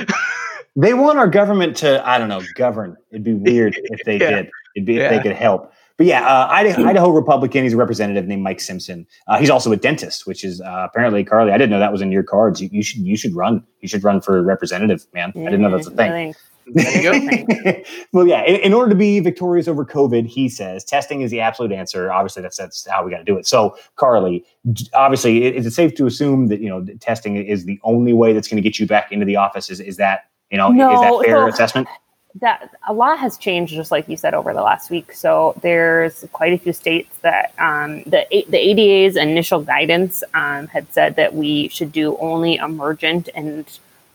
[0.76, 2.96] They want our government to, I don't know, govern.
[3.12, 4.30] It'd be weird if they Yeah.
[4.30, 4.50] did.
[4.76, 5.74] It'd be if they could help.
[5.98, 7.64] But yeah, uh, Idaho, Idaho Republican.
[7.64, 9.06] He's a representative named Mike Simpson.
[9.28, 11.52] Uh, he's also a dentist, which is uh, apparently Carly.
[11.52, 12.62] I didn't know that was in your cards.
[12.62, 13.64] You, you should you should run.
[13.82, 15.34] You should run for representative, man.
[15.36, 16.10] I didn't know that's a thing.
[16.10, 16.40] think There you go.
[18.14, 18.44] well, yeah.
[18.44, 22.12] In, in order to be victorious over COVID, he says testing is the absolute answer.
[22.12, 23.48] Obviously, that's that's how we got to do it.
[23.48, 24.46] So, Carly,
[24.94, 28.48] obviously, is it safe to assume that you know testing is the only way that's
[28.48, 29.70] going to get you back into the office?
[29.70, 31.88] Is is that you know is that fair so- assessment?
[32.36, 35.12] that a lot has changed, just like you said, over the last week.
[35.12, 40.92] So there's quite a few states that um, the the ADA's initial guidance um, had
[40.94, 43.66] said that we should do only emergent and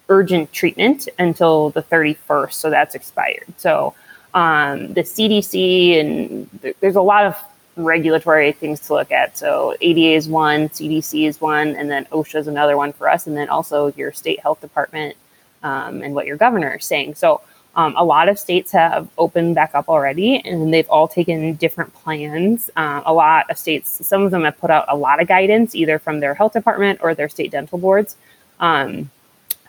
[0.08, 2.52] urgent treatment until the 31st.
[2.52, 3.46] So that's expired.
[3.56, 3.94] So
[4.34, 7.36] um, the CDC and th- there's a lot of
[7.76, 9.36] regulatory things to look at.
[9.36, 13.26] So ADA is one, CDC is one, and then OSHA is another one for us,
[13.26, 15.16] and then also your state health department
[15.62, 17.14] um, and what your governor is saying.
[17.14, 17.42] So
[17.74, 21.92] um, a lot of states have opened back up already, and they've all taken different
[21.92, 22.70] plans.
[22.76, 25.74] Uh, a lot of states, some of them have put out a lot of guidance,
[25.74, 28.16] either from their health department or their state dental boards.
[28.60, 29.10] Um,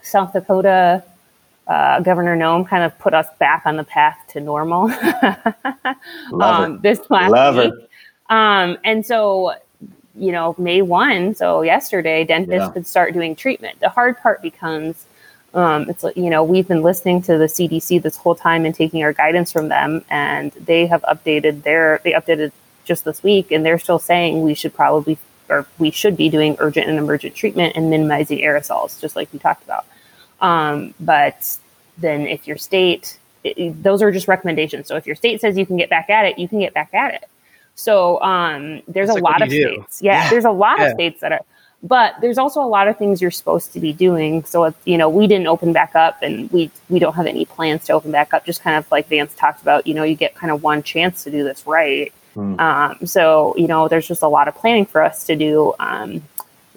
[0.07, 1.03] South Dakota
[1.67, 4.87] uh, Governor Noem kind of put us back on the path to normal
[6.31, 7.73] Love um, this last Love week.
[8.29, 9.53] Um, and so,
[10.15, 12.71] you know, May 1, so yesterday, dentists Yeah.
[12.71, 13.79] could start doing treatment.
[13.79, 15.05] The hard part becomes
[15.53, 19.01] um, it's you know, we've been listening to the CDC this whole time and taking
[19.03, 22.51] our guidance from them, and they have updated their, they updated
[22.85, 25.17] just this week, and they're still saying we should probably,
[25.49, 29.39] or we should be doing urgent and emergent treatment and minimizing aerosols, just like we
[29.39, 29.85] talked about.
[30.41, 31.57] Um, but
[31.97, 34.87] then if your state, it, those are just recommendations.
[34.87, 36.93] So if your state says you can get back at it, you can get back
[36.93, 37.25] at it.
[37.75, 39.61] So um, there's That's a like lot of do.
[39.61, 40.01] states.
[40.01, 40.29] Yeah, Yeah.
[40.29, 40.85] there's a lot Yeah.
[40.87, 41.41] of states that are,
[41.83, 44.43] but there's also a lot of things you're supposed to be doing.
[44.45, 47.45] So if, you know, we didn't open back up, and we we don't have any
[47.45, 48.45] plans to open back up.
[48.45, 51.23] Just kind of like Vance talked about, you know, you get kind of one chance
[51.25, 52.11] to do this right.
[52.33, 52.59] Hmm.
[52.59, 55.73] Um, so you know, there's just a lot of planning for us to do.
[55.79, 56.23] Um,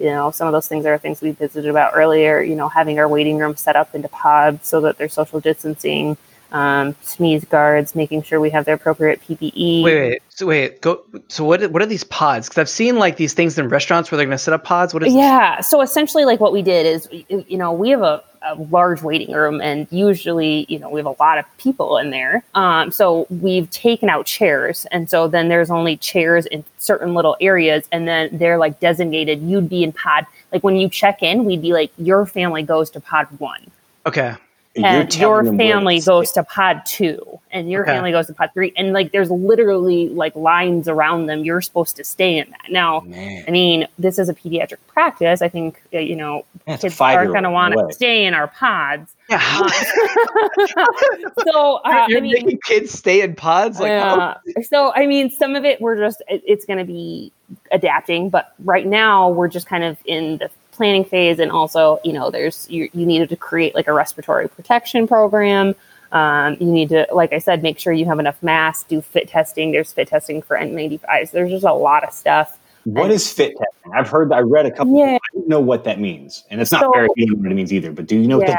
[0.01, 2.41] you know, some of those things are things we visited about earlier.
[2.41, 6.17] You know, having our waiting room set up into pods so that there's social distancing,
[6.51, 9.83] um, sneeze guards, making sure we have the appropriate PPE.
[9.83, 10.23] Wait, wait.
[10.29, 11.03] So wait, go.
[11.27, 11.71] So what?
[11.71, 12.49] What are these pods?
[12.49, 14.91] Because I've seen like these things in restaurants where they're going to set up pods.
[14.91, 15.13] What is?
[15.13, 15.61] Yeah.
[15.61, 19.33] So essentially, like what we did is, you know, we have a, a large waiting
[19.33, 22.43] room, and usually, you know, we have a lot of people in there.
[22.55, 27.37] Um, so we've taken out chairs, and so then there's only chairs in certain little
[27.39, 29.41] areas, and then they're like designated.
[29.41, 30.25] You'd be in pod.
[30.51, 33.69] Like when you check in, we'd be like, your family goes to pod one.
[34.05, 34.35] Okay.
[34.75, 37.91] And your family goes to pod two and your Okay.
[37.91, 41.97] family goes to pod three and like there's literally like lines around them you're supposed
[41.97, 45.81] to stay in that now Man, i mean this is a pediatric practice i think
[45.93, 49.39] uh, you know That's kids are going to want to stay in our pods Yeah.
[49.39, 49.67] How,
[51.45, 53.79] so uh, you're i mean making kids stay in pods?
[53.79, 54.35] Like, yeah.
[54.63, 57.31] So, I mean, some of it we're just, it, it's going to be
[57.71, 60.49] adapting, but right now we're just kind of in the
[60.81, 64.49] planning phase, and also you know there's you, you needed to create like a respiratory
[64.49, 65.75] protection program.
[66.11, 68.83] Um, you need to, like I said, make sure you have enough masks.
[68.89, 69.71] Do fit testing.
[69.71, 71.29] There's fit testing for N95s.
[71.29, 72.57] There's just a lot of stuff.
[72.85, 73.93] What And- is fit testing?
[73.93, 74.97] I've heard, I read a couple.
[74.97, 75.17] Yeah.
[75.17, 77.71] I don't know what that means, and it's not So- very clear what it means
[77.71, 77.91] either.
[77.91, 78.39] But do you know?
[78.39, 78.57] What yeah.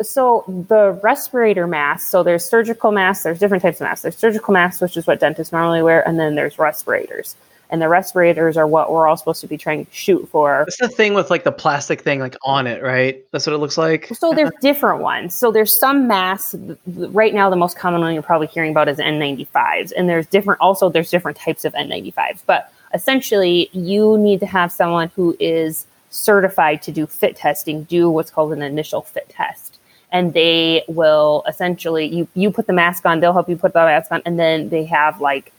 [0.00, 2.08] So the respirator mask.
[2.08, 3.24] So there's surgical masks.
[3.24, 4.02] There's different types of masks.
[4.02, 7.36] There's surgical masks, which is what dentists normally wear, and then there's respirators.
[7.72, 10.64] And the respirators are what we're all supposed to be trying to shoot for.
[10.66, 13.24] That's the thing with like the plastic thing like on it, right?
[13.30, 14.08] That's what it looks like.
[14.14, 15.34] So there's different ones.
[15.34, 16.54] So there's some masks.
[16.86, 20.60] Right now, the most common one you're probably hearing about is N95s, and there's different.
[20.60, 22.42] Also, there's different types of N95s.
[22.44, 28.10] But essentially, you need to have someone who is certified to do fit testing, do
[28.10, 29.78] what's called an initial fit test,
[30.10, 33.80] and they will essentially you you put the mask on, they'll help you put the
[33.80, 35.52] mask on, and then they have like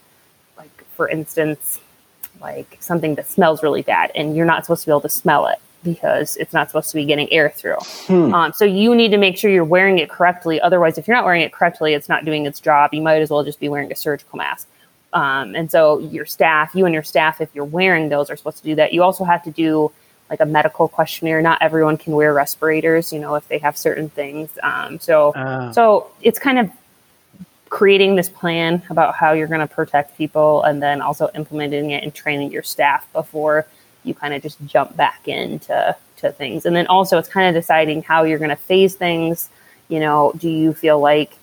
[0.58, 1.80] like for instance
[2.44, 5.48] like something that smells really bad and you're not supposed to be able to smell
[5.48, 7.78] it because it's not supposed to be getting air through.
[8.08, 8.34] Hmm.
[8.34, 10.62] Um, so you need to make sure you're wearing it correctly.
[10.62, 12.94] Otherwise, if you're not wearing it correctly, it's not doing its job.
[12.94, 14.68] You might as well just be wearing a surgical mask.
[15.12, 18.60] Um, and so your staff, you and your staff, if you're wearing those, are supposed
[18.60, 18.94] to do that.
[18.94, 19.92] You also have to do
[20.30, 21.42] like a medical questionnaire.
[21.42, 24.58] Not everyone can wear respirators, you know, if they have certain things.
[24.64, 26.72] Um, so Uh, so it's kind of
[27.74, 32.04] creating this plan about how you're going to protect people and then also implementing it
[32.04, 33.66] and training your staff before
[34.04, 36.68] you kind of just jump back into to things.
[36.68, 39.50] And then also it's kind of deciding how you're going to phase things.
[39.90, 41.36] You know, do you feel like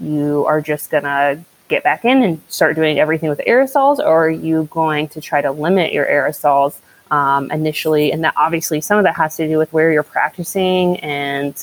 [0.00, 4.26] you are just going to get back in and start doing everything with aerosols or
[4.26, 6.78] are you going to try to limit your aerosols
[7.10, 8.12] um, initially?
[8.12, 11.56] And that obviously some of that has to do with where you're practicing and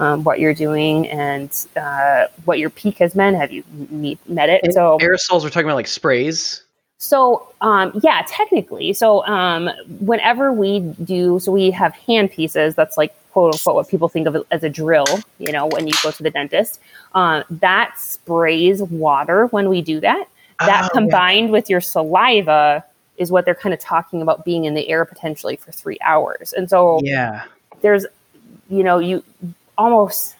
[0.00, 3.34] um, what you're doing and uh, what your peak has been.
[3.34, 4.62] Have you meet, met it?
[4.64, 6.62] and So, aerosols, we're talking about like sprays.
[6.98, 8.92] so um, yeah, technically.
[8.92, 12.74] So um, whenever we do, so we have hand pieces.
[12.74, 15.06] That's like quote unquote what people think of as a drill.
[15.38, 16.80] You know, when you go to the dentist,
[17.14, 20.26] uh, that sprays water when we do that.
[20.60, 20.88] That Oh, yeah.
[20.92, 22.84] combined with your saliva
[23.16, 26.52] is what they're kind of talking about being in the air potentially for three hours.
[26.52, 27.44] And so Yeah.
[27.82, 28.04] there's
[28.68, 29.22] you know you
[29.80, 30.36] almost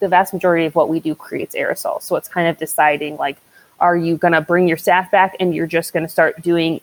[0.00, 3.36] the vast majority of what we do creates aerosols so it's kind of deciding like
[3.80, 6.80] are you going to bring your staff back and you're just going to start doing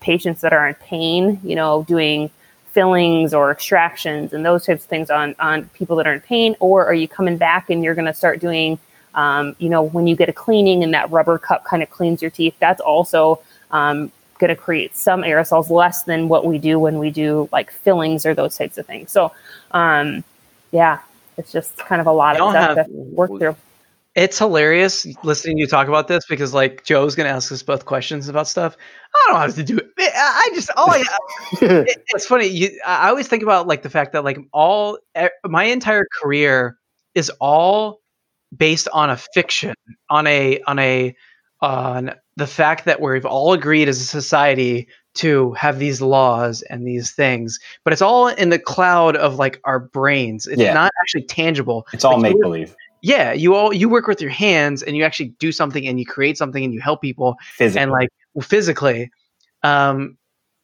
[0.00, 2.30] patients that are in pain you know doing
[2.74, 6.56] fillings or extractions and those types of things on on people that are in pain?
[6.58, 8.78] Or are you coming back and you're going to start doing
[9.14, 12.20] um, you know when you get a cleaning and that rubber cup kind of cleans
[12.20, 16.78] your teeth that's also um, going to create some aerosols less than what we do
[16.78, 19.12] when we do like fillings or those types of things.
[19.12, 19.32] So
[19.70, 20.24] um,
[20.72, 20.98] yeah
[21.36, 23.56] it's just kind of a lot of stuff have- to work through
[24.14, 27.84] It's hilarious listening to you talk about this because like Joe's gonna ask us both
[27.84, 28.76] questions about stuff.
[29.14, 30.12] I don't have to do it.
[30.14, 31.02] I just all I,
[31.60, 32.46] it- it's funny.
[32.46, 34.98] You, I always think about like the fact that like all
[35.44, 36.76] my entire career
[37.14, 38.00] is all
[38.56, 39.74] based on a fiction,
[40.10, 41.14] on a on a
[41.64, 46.86] on the fact that we've all agreed as a society to have these laws and
[46.86, 50.46] these things, but it's all in the cloud of like our brains.
[50.46, 50.74] It's Yeah.
[50.74, 51.86] not actually tangible.
[51.92, 52.74] it's all Like, make believe.
[53.02, 56.06] yeah you all you work with your hands and you actually do something and you
[56.06, 57.82] create something and you help people Physically.
[57.82, 58.08] and like
[58.42, 59.10] physically
[59.62, 60.16] um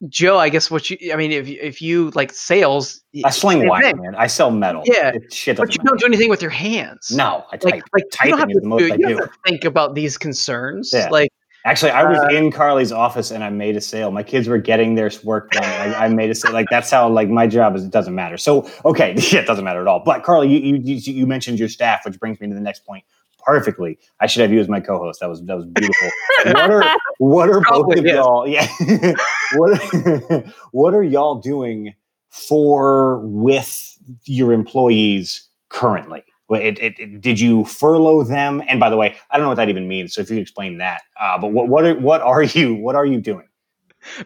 [0.08, 3.66] joe i guess what you i mean if, you- if you like sales I sling
[3.68, 4.00] wire, thing.
[4.00, 4.14] man.
[4.14, 4.82] I sell metal.
[4.86, 7.72] Yeah, It- shit but you don't do anything with your hands No, I type.
[7.72, 9.64] like like you typing have is the most do, I you don't have to think
[9.64, 11.08] about these concerns Yeah.
[11.10, 11.30] like
[11.66, 14.10] Actually, I was Uh, in Carly's office and I made a sale.
[14.10, 15.62] My kids were getting their work done.
[15.62, 16.54] I, I made a sale.
[16.54, 17.84] Like that's how like my job is.
[17.84, 18.38] It doesn't matter.
[18.38, 20.00] So okay, yeah, it doesn't matter at all.
[20.02, 22.86] But Carly, you you you, you mentioned your staff, which brings me to the next
[22.86, 23.04] point.
[23.44, 23.98] Perfectly.
[24.20, 25.20] I should have you as my co-host.
[25.20, 26.08] That was that was beautiful.
[26.44, 28.14] what are what are both of yes.
[28.16, 28.46] y'all?
[28.46, 28.66] Yeah.
[29.56, 31.94] what what are y'all doing
[32.28, 36.22] for with your employees currently?
[36.50, 38.62] It, it, it- did you furlough them?
[38.68, 40.14] And by the way, I don't know what that even means.
[40.14, 41.02] So if you could explain that.
[41.20, 43.46] Uh, but what what are, what are you what are you doing?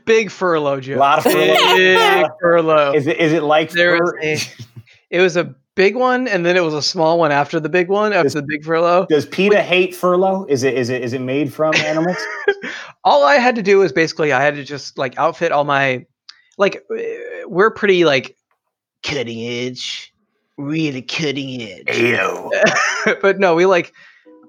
[0.05, 1.75] big furlough joe A lot of furlough.
[1.77, 4.49] big furlough Is it is it like There fur- is
[5.11, 7.89] it was a big one and then it was a small one after the big
[7.89, 10.45] one after Is- the big furlough does PETA hate furlough?
[10.49, 12.17] Is it is it is it made from animals?
[13.05, 16.07] all I had to do was basically I had to just like outfit all my
[16.59, 18.37] like uh, we're pretty like
[19.03, 20.13] cutting edge,
[20.57, 21.97] really cutting edge.
[21.97, 22.53] Ew.
[23.23, 23.93] but no, we like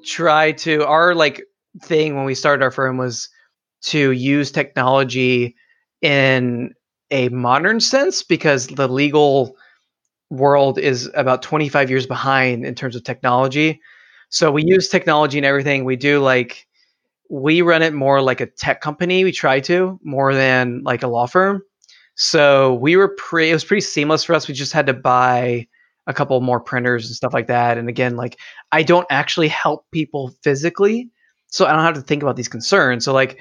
[0.05, 1.43] try to our like
[1.81, 3.29] thing when we started our firm was
[3.81, 5.55] to use technology
[6.01, 6.73] in
[7.11, 9.55] a modern sense because the legal
[10.29, 13.79] world is about 25 years behind in terms of technology.
[14.29, 15.85] So we use technology and everything.
[15.85, 16.67] We do like
[17.29, 19.23] we run it more like a tech company.
[19.23, 21.63] We try to more than like a law firm.
[22.15, 23.51] So we were pretty.
[23.51, 24.47] It was pretty seamless for us.
[24.47, 25.67] We just had to buy
[26.07, 27.77] a couple more printers and stuff like that.
[27.77, 28.39] And again, like
[28.71, 31.09] I don't actually help people physically,
[31.47, 33.05] so I don't have to think about these concerns.
[33.05, 33.39] So like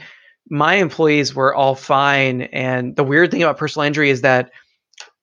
[0.48, 2.42] my employees were all fine.
[2.42, 4.50] And the weird thing about personal injury is that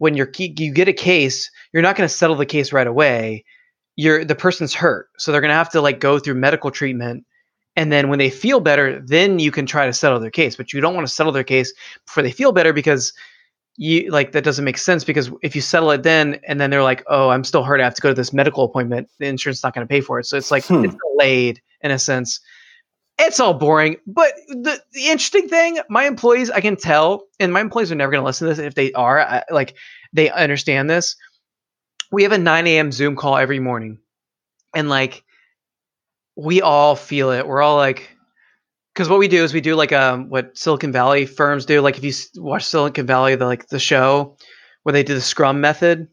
[0.01, 3.45] when you're you get a case, you're not going to settle the case right away.
[3.97, 7.23] You're the person's hurt, so they're going to have to like go through medical treatment.
[7.75, 10.55] And then when they feel better, then you can try to settle their case.
[10.55, 11.71] But you don't want to settle their case
[12.07, 13.13] before they feel better because
[13.77, 16.81] you like that doesn't make sense because if you settle it then and then they're
[16.81, 19.63] like, oh, I'm still hurt, I have to go to this medical appointment, the insurance
[19.63, 20.25] not going to pay for it.
[20.25, 20.83] So it's like hmm.
[20.83, 22.39] it's delayed in a sense.
[23.23, 27.61] It's all boring, but the, the interesting thing, my employees, I can tell, and my
[27.61, 28.65] employees are never going to listen to this.
[28.65, 29.75] If they are, I, like
[30.11, 31.15] they understand this.
[32.11, 32.91] We have a 9 a.m.
[32.91, 33.99] Zoom call every morning,
[34.73, 35.23] and like
[36.35, 37.45] we all feel it.
[37.45, 38.09] We're all like,
[38.93, 41.79] because what we do is we do like um what Silicon Valley firms do.
[41.81, 44.35] Like if you watch Silicon Valley, the like the show
[44.81, 46.07] where they do the Scrum method,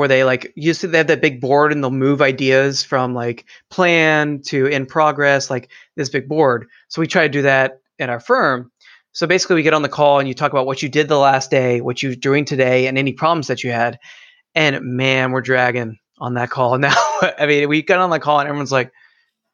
[0.00, 3.14] where they like used to they have that big board and they'll move ideas from
[3.14, 6.66] like plan to in progress, like this big board.
[6.88, 8.72] So we try to do that in our firm.
[9.12, 11.18] So basically, we get on the call and you talk about what you did the
[11.18, 13.98] last day, what you're doing today, and any problems that you had.
[14.54, 16.94] And man, we're dragging on that call now.
[17.38, 18.90] I mean, we got on the call and everyone's like,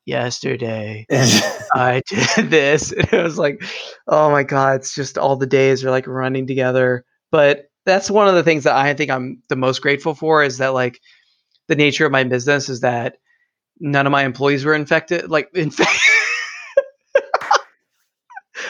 [0.05, 2.93] yesterday I did this.
[2.97, 3.65] And it was like,
[4.07, 7.05] oh my God, it's just all the days are like running together.
[7.33, 10.59] But that's one of the things that I think I'm the most grateful for is
[10.59, 11.01] that like
[11.69, 13.19] the nature of my business is that
[13.81, 15.31] none of my employees were infected.
[15.31, 16.01] Like, in fact,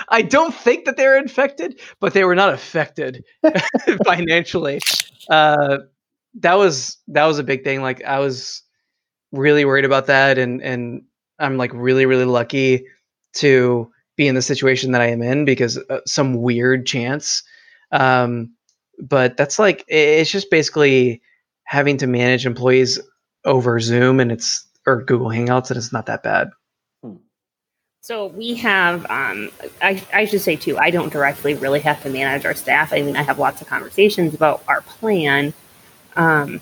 [0.08, 3.24] I don't think that they were infected, but they were not affected
[4.04, 4.80] financially.
[5.30, 5.78] Uh,
[6.40, 7.82] that was that was a big thing.
[7.82, 8.62] Like I was
[9.32, 11.02] really worried about that, and and
[11.40, 12.86] I'm like really, really lucky
[13.36, 17.42] to be in the situation that I am in because uh, some weird chance.
[17.92, 18.55] Um,
[18.98, 21.20] but that's like it's just basically
[21.64, 23.00] having to manage employees
[23.44, 26.50] over Zoom and it's or Google Hangouts and it's not that bad.
[27.02, 27.16] Hmm.
[28.00, 29.50] So we have, um,
[29.82, 32.92] I, I should say too, I don't directly really have to manage our staff.
[32.92, 35.52] I mean, I have lots of conversations about our plan.
[36.14, 36.60] Um,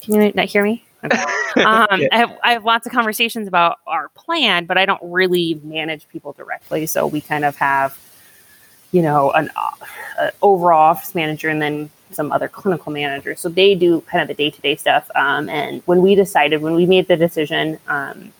[0.00, 0.84] can you not hear me?
[1.04, 1.24] Okay.
[1.56, 2.08] Um, yeah.
[2.12, 6.06] I, have, I have lots of conversations about our plan, but I don't really manage
[6.08, 6.84] people directly.
[6.84, 7.98] So we kind of have,
[8.92, 9.50] you know, an
[10.18, 13.40] uh, overall office manager and then some other clinical managers.
[13.40, 15.10] So they do kind of the day to day stuff.
[15.14, 18.32] Um, and when we decided, when we made the decision um,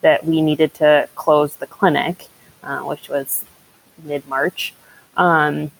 [0.00, 2.26] that we needed to close the clinic,
[2.62, 3.44] uh, which was
[4.02, 4.74] mid March,
[5.16, 5.70] um,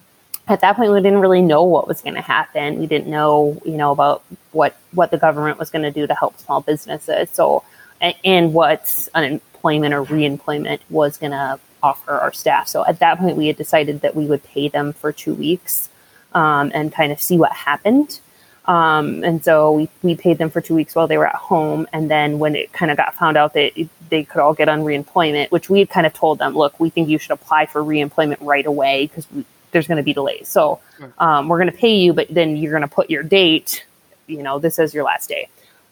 [0.49, 3.61] at that point we didn't really know what was going to happen we didn't know
[3.64, 7.29] you know about what what the government was going to do to help small businesses
[7.31, 7.62] so
[8.25, 13.37] and what unemployment or reemployment was going to offer our staff so at that point
[13.37, 15.88] we had decided that we would pay them for two weeks
[16.33, 18.20] um, and kind of see what happened
[18.66, 21.87] um, and so we, we paid them for two weeks while they were at home
[21.92, 24.68] and then when it kind of got found out that it, they could all get
[24.68, 27.66] on reemployment which we had kind of told them look we think you should apply
[27.66, 29.27] for reemployment right away because
[29.77, 30.49] there's going to be delays.
[30.49, 30.81] So
[31.18, 33.85] um, we're going to pay you, but then you're going to put your date,
[34.27, 35.49] you know, this is your last day.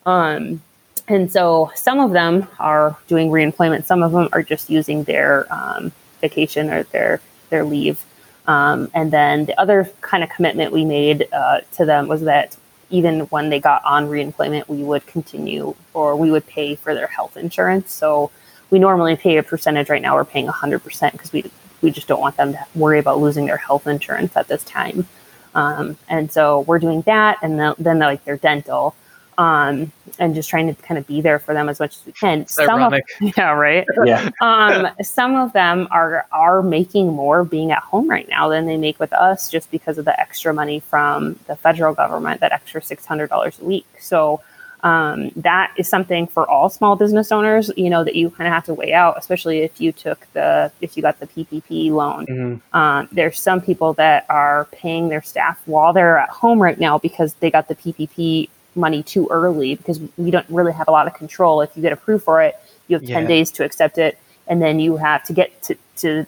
[0.07, 0.62] Um,
[1.08, 3.84] and so some of them are doing reemployment.
[3.84, 8.04] Some of them are just using their um, vacation or their their leave.
[8.46, 12.56] Um, and then the other kind of commitment we made uh, to them was that
[12.90, 17.06] even when they got on reemployment, we would continue or we would pay for their
[17.06, 17.90] health insurance.
[17.92, 18.30] So
[18.70, 19.88] we normally pay a percentage.
[19.88, 21.50] Right now, we're paying 100% because we
[21.82, 25.06] we just don't want them to worry about losing their health insurance at this time.
[25.54, 28.96] Um, and so we're doing that, and then, then like their dental,
[29.38, 32.12] um, and just trying to kind of be there for them as much as we
[32.12, 32.47] can.
[32.47, 33.05] some ironic.
[33.20, 33.87] Of, yeah, right.
[34.05, 34.31] Yeah.
[34.40, 38.77] um, some of them are are making more being at home right now than they
[38.77, 42.83] make with us, just because of the extra money from the federal government, that extra
[42.83, 43.87] six hundred dollars a week.
[44.01, 44.40] So
[44.85, 48.53] um, that is something for all small business owners, you know, that you kind of
[48.53, 52.27] have to weigh out, especially if you took the, if you got the PPP loan.
[52.27, 52.77] Mm-hmm.
[52.77, 56.99] Um, there's some people that are paying their staff while they're at home right now
[56.99, 61.06] because they got the PPP money too early because we don't really have a lot
[61.06, 61.60] of control.
[61.60, 62.54] If you get approved for it,
[62.88, 63.28] you have 10 yeah.
[63.28, 64.18] days to accept it.
[64.46, 66.26] And then you have to get to, to,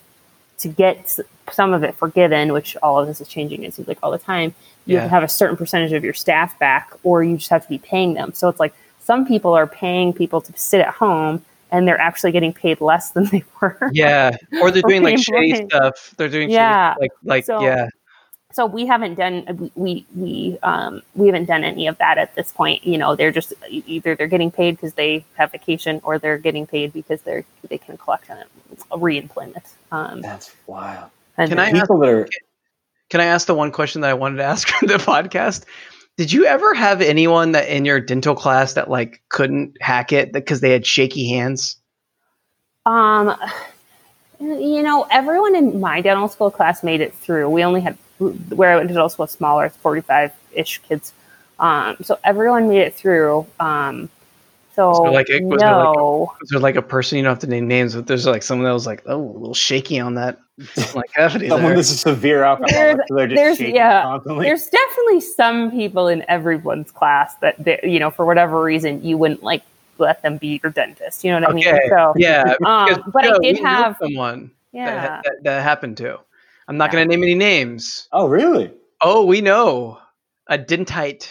[0.59, 1.19] to get
[1.53, 4.19] some of it forgiven, which all of this is changing, it seems like all the
[4.19, 4.55] time
[4.87, 5.09] you yeah.
[5.09, 8.15] have a certain percentage of your staff back or you just have to be paying
[8.15, 8.33] them.
[8.33, 12.33] So it's like some people are paying people to sit at home and they're actually
[12.33, 13.91] getting paid less than they were.
[13.93, 14.37] Yeah.
[14.61, 16.15] Or they're doing like shady stuff.
[16.17, 16.95] They're doing yeah.
[16.95, 17.89] Shady, like like so, yeah.
[18.57, 22.53] So we haven't done we we um we haven't done any of that at this
[22.53, 22.87] point.
[22.87, 26.67] You know, they're just either they're getting paid because they have vacation or they're getting
[26.67, 28.47] paid because they're they can collect on it
[28.91, 29.75] reemployment.
[29.93, 31.11] Um, That's wild.
[31.37, 32.27] And can I ask, that are
[33.11, 35.67] can I ask the one question that I wanted to ask for the podcast?
[36.17, 40.33] Did you ever have anyone that in your dental class that like couldn't hack it
[40.33, 41.77] because they had shaky hands?
[42.87, 43.37] Um,
[44.41, 47.51] you know, everyone in my dental school class made it through.
[47.51, 51.13] We only had where I went to dental school smaller, forty-five ish kids.
[51.59, 53.47] Um, so everyone made it through.
[53.61, 54.09] Um,
[54.75, 57.25] so Was there like a- was there like no, Was there like a person you
[57.25, 59.55] don't have to name names, but there's like someone that was like, oh, a little
[59.55, 60.39] shaky on that
[60.95, 61.77] like cavity Someone there.
[61.77, 64.45] that's a severe alcoholic, There's- so just there's- yeah, constantly.
[64.47, 69.17] there's definitely some people in everyone's class that they, you know for whatever reason you
[69.17, 69.63] wouldn't like
[69.99, 71.25] let them be your dentist.
[71.25, 71.65] You know what I mean?
[71.89, 75.01] So yeah, Um, because, but I did have- someone yeah.
[75.09, 76.19] ha- that that happened to.
[76.69, 76.93] I'm not Yeah.
[77.05, 78.09] going to name any names.
[78.13, 78.73] oh, really?
[79.01, 79.99] Oh, we know
[80.49, 81.29] a dentite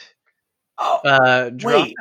[0.77, 1.93] Oh, uh, dropout.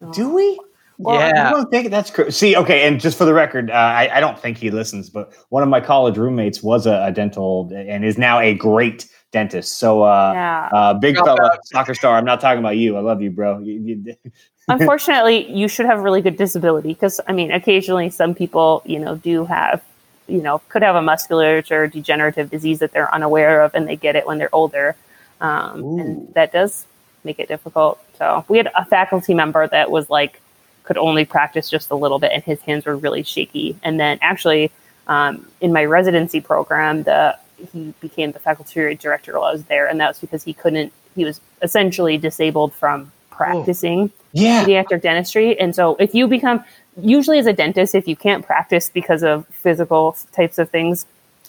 [0.00, 0.58] wait, do we?
[1.00, 2.56] Well, yeah, I don't think that's cr- see.
[2.56, 5.62] Okay, and just for the record, uh, I, I don't think he listens, but one
[5.62, 9.78] of my college roommates was a, a dental and is now a great dentist.
[9.78, 10.68] So, uh, yeah.
[10.72, 11.66] uh, big Drop fella, out.
[11.66, 12.16] soccer star.
[12.16, 12.96] I'm not talking about you.
[12.96, 13.60] I love you, bro.
[13.60, 14.16] You, you,
[14.68, 19.14] Unfortunately, you should have really good disability because I mean, occasionally some people, you know,
[19.16, 19.82] do have,
[20.28, 24.14] you know, could have a musculature degenerative disease that they're unaware of, and they get
[24.16, 24.94] it when they're older,
[25.40, 26.86] um, and that does
[27.24, 27.98] make it difficult.
[28.18, 30.40] So we had a faculty member that was like
[30.84, 33.76] could only practice just a little bit, and his hands were really shaky.
[33.82, 34.70] And then actually,
[35.06, 37.36] um, in my residency program, the
[37.72, 40.92] he became the faculty director while I was there, and that was because he couldn't.
[41.14, 44.64] He was essentially disabled from practicing yeah.
[44.64, 45.58] pediatric dentistry.
[45.58, 46.64] And so if you become
[47.00, 51.06] usually as a dentist, if you can't practice because of physical types of things,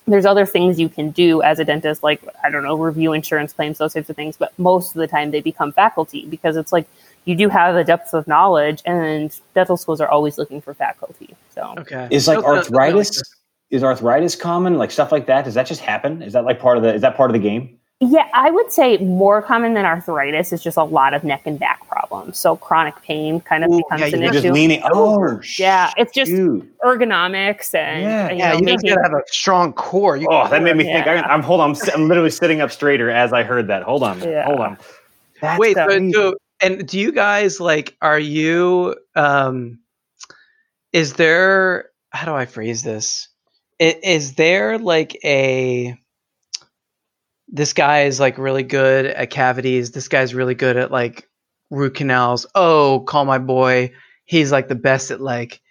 [0.08, 3.54] there's other things you can do as a dentist, like I don't know, review insurance
[3.54, 4.38] claims, those types of things.
[4.38, 6.88] But most of the time they become faculty because it's like
[7.26, 11.36] you do have a depth of knowledge and dental schools are always looking for faculty.
[11.54, 12.08] So okay.
[12.12, 13.22] Is like arthritis?
[13.70, 14.78] Is arthritis common?
[14.78, 15.46] Like stuff like that?
[15.46, 16.22] Does that just happen?
[16.24, 16.94] Is that like part of the?
[16.94, 17.79] Is that part of the game?
[18.02, 21.60] Yeah, I would say more common than arthritis is just a lot of neck and
[21.60, 22.38] back problems.
[22.38, 24.42] So chronic pain kind of Ooh, becomes yeah, an You're issue.
[24.44, 24.82] just leaning.
[24.86, 26.66] Oh, Yeah, it's just shoot.
[26.82, 28.32] ergonomics and Yeah.
[28.32, 30.16] you Yeah, you guys making gotta have a strong core.
[30.16, 31.06] You Oh, that made me think.
[31.08, 31.24] Yeah.
[31.28, 31.72] I, I'm hold on.
[31.76, 33.84] I'm, I'm literally sitting up straighter as I heard that.
[33.84, 34.20] Hold on.
[34.22, 34.46] Yeah.
[34.46, 34.78] Hold on.
[35.42, 39.80] That's Wait, so, so and do you guys like are you um
[40.94, 43.28] is there how do I phrase this?
[43.82, 45.98] I- Is there like a
[47.52, 51.28] this guy is like really good at cavities, this guy's really good at like
[51.70, 52.46] root canals.
[52.56, 53.92] Oh, call my boy.
[54.26, 55.62] He's like the best at like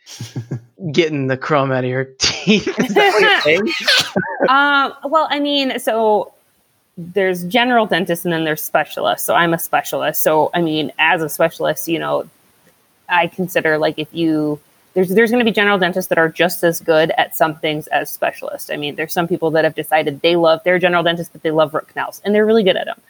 [0.93, 2.69] getting the chrome out of your teeth.
[2.79, 3.73] Is that what you're saying?
[4.49, 6.33] um, well, I mean, so
[6.97, 9.25] there's general dentists and then there's specialists.
[9.25, 10.23] So I'm a specialist.
[10.23, 12.29] So I mean, as a specialist, you know,
[13.09, 14.61] I consider like if you
[14.99, 17.87] there's there's going to be general dentists that are just as good at some things
[17.87, 18.69] as specialists.
[18.69, 21.53] I mean, there's some people that have decided they love their general dentist, but they
[21.53, 23.01] love root canals and they're really good at them.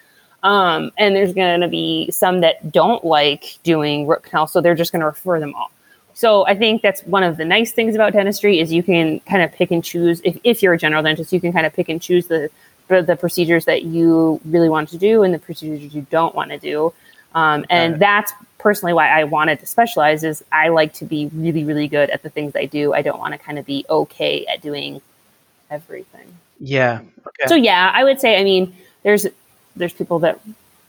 [0.42, 4.74] Um, and there's going to be some that don't like doing root canals, so they're
[4.74, 5.70] just going to refer them all.
[6.12, 9.40] So I think that's one of the nice things about dentistry is you can kind
[9.40, 10.20] of pick and choose.
[10.24, 12.50] If, if you're a general dentist, you can kind of pick and choose the
[12.88, 16.50] the the procedures that you really want to do and the procedures you don't want
[16.50, 16.92] to do.
[17.34, 18.00] Um, and Okay.
[18.00, 20.24] that's personally why I wanted to specialize.
[20.24, 22.94] Is I like to be really really good at the things I do.
[22.94, 25.00] I don't want to kind of be okay at doing
[25.70, 26.26] everything.
[26.60, 27.00] Yeah.
[27.26, 27.46] Okay.
[27.46, 29.26] So yeah, I would say I mean there's
[29.76, 30.40] there's people that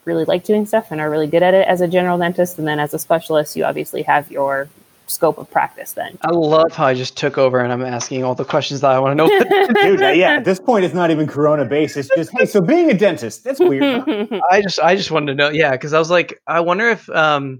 [0.06, 2.68] really like doing stuff and are really good at it as a general dentist, and
[2.68, 4.68] then as a specialist, you obviously have your
[5.10, 5.94] scope of practice.
[5.94, 8.92] Then I love how I just took over and I'm asking all the questions that
[8.92, 9.28] I want to know.
[9.84, 11.98] Dude, yeah, at this point, it's not even Corona based.
[11.98, 14.04] It's just, hey, so being a dentist, that's weird.
[14.08, 14.40] huh?
[14.52, 17.10] I just I just wanted to know, yeah, because I was like, I wonder if
[17.10, 17.60] um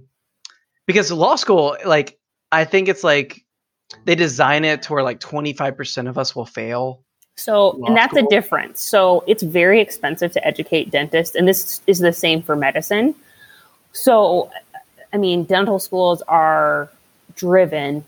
[0.86, 2.18] because law school, like
[2.52, 3.44] I think it's like
[4.04, 7.02] they design it to where like twenty five percent of us will fail.
[7.36, 8.26] So, Law and that's school?
[8.26, 8.80] a difference.
[8.80, 13.14] So, it's very expensive to educate dentists, and this is the same for medicine.
[13.92, 14.50] So,
[15.14, 16.90] I mean, dental schools are
[17.40, 18.04] driven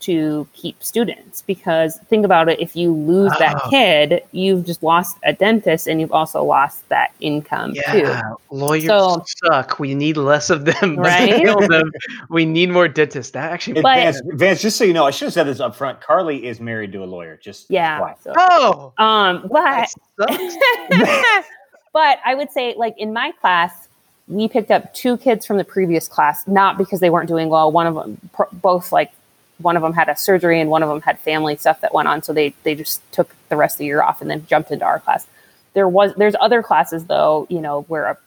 [0.00, 3.70] to keep students because think about it if you lose that Oh.
[3.70, 7.98] kid, you've just lost a dentist and you've also lost that income too.
[7.98, 8.20] Yeah,
[8.50, 9.78] lawyers So- suck.
[9.78, 10.96] We need less of them.
[10.98, 11.40] Right?
[11.40, 11.92] kill them.
[12.30, 13.30] We need more dentists.
[13.30, 13.80] That actually.
[13.80, 16.00] But- Vance, Vance, just so you know, I should have said this up front.
[16.00, 17.38] Carly is married to a lawyer.
[17.40, 18.12] Just Yeah.
[18.24, 19.88] So, oh, um, but
[21.92, 23.86] but I would say, like in my class,
[24.34, 27.70] we picked up two kids from the previous class, not because they weren't doing well.
[27.70, 28.18] One of them,
[28.52, 29.12] both like
[29.58, 32.08] one of them had a surgery and one of them had family stuff that went
[32.08, 34.70] on, so they they just took the rest of the year off and then jumped
[34.70, 35.26] into our class.
[35.74, 38.18] There was there's other classes though, you know, where a,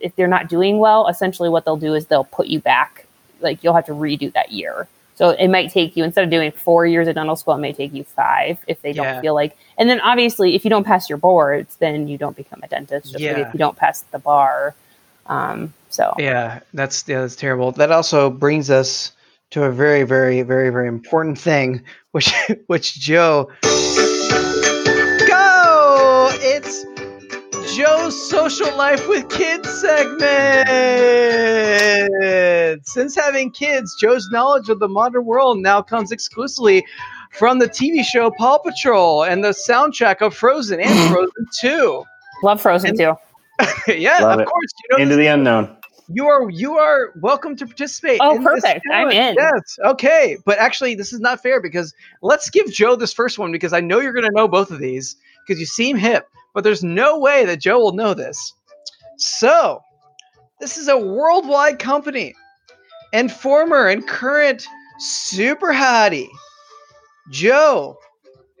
[0.00, 3.06] if they're not doing well, essentially what they'll do is they'll put you back,
[3.40, 4.88] like you'll have to redo that year.
[5.16, 7.72] So it might take you instead of doing four years of dental school, it may
[7.72, 9.20] take you five if they don't Yeah.
[9.20, 9.56] feel like.
[9.76, 13.06] And then obviously, if you don't pass your boards, then you don't become a dentist.
[13.10, 13.48] Just like Yeah.
[13.48, 14.76] if you don't pass the bar.
[15.28, 17.72] Um, so Yeah, that's yeah, that's terrible.
[17.72, 19.12] That also brings us
[19.50, 22.32] to a very, very, very, very important thing, which
[22.66, 23.50] which Joe
[25.26, 26.30] go.
[26.40, 26.84] It's
[27.76, 30.68] Joe's social life with kids segment.
[32.86, 36.84] Since having kids, Joe's knowledge of the modern world now comes exclusively
[37.32, 42.04] from the TV show Paw Patrol and the soundtrack of Frozen and Frozen Two.
[42.42, 43.14] love Frozen too.
[43.88, 44.46] yeah, Love of it.
[44.46, 44.70] course.
[44.90, 45.76] You know Into the unknown.
[46.08, 48.20] you are you are welcome to participate.
[48.22, 48.84] Oh, in this perfect.
[48.92, 49.34] I'm in.
[49.36, 49.78] Yes.
[49.84, 50.36] Okay.
[50.44, 53.80] But actually, this is not fair because let's give Joe this first one because I
[53.80, 57.18] know you're going to know both of these because you seem hip, but there's no
[57.18, 58.52] way that Joe will know this.
[59.16, 59.80] So,
[60.60, 62.34] this is a worldwide company,
[63.12, 64.66] and former and current
[65.00, 66.28] super hottie
[67.30, 67.98] Joe,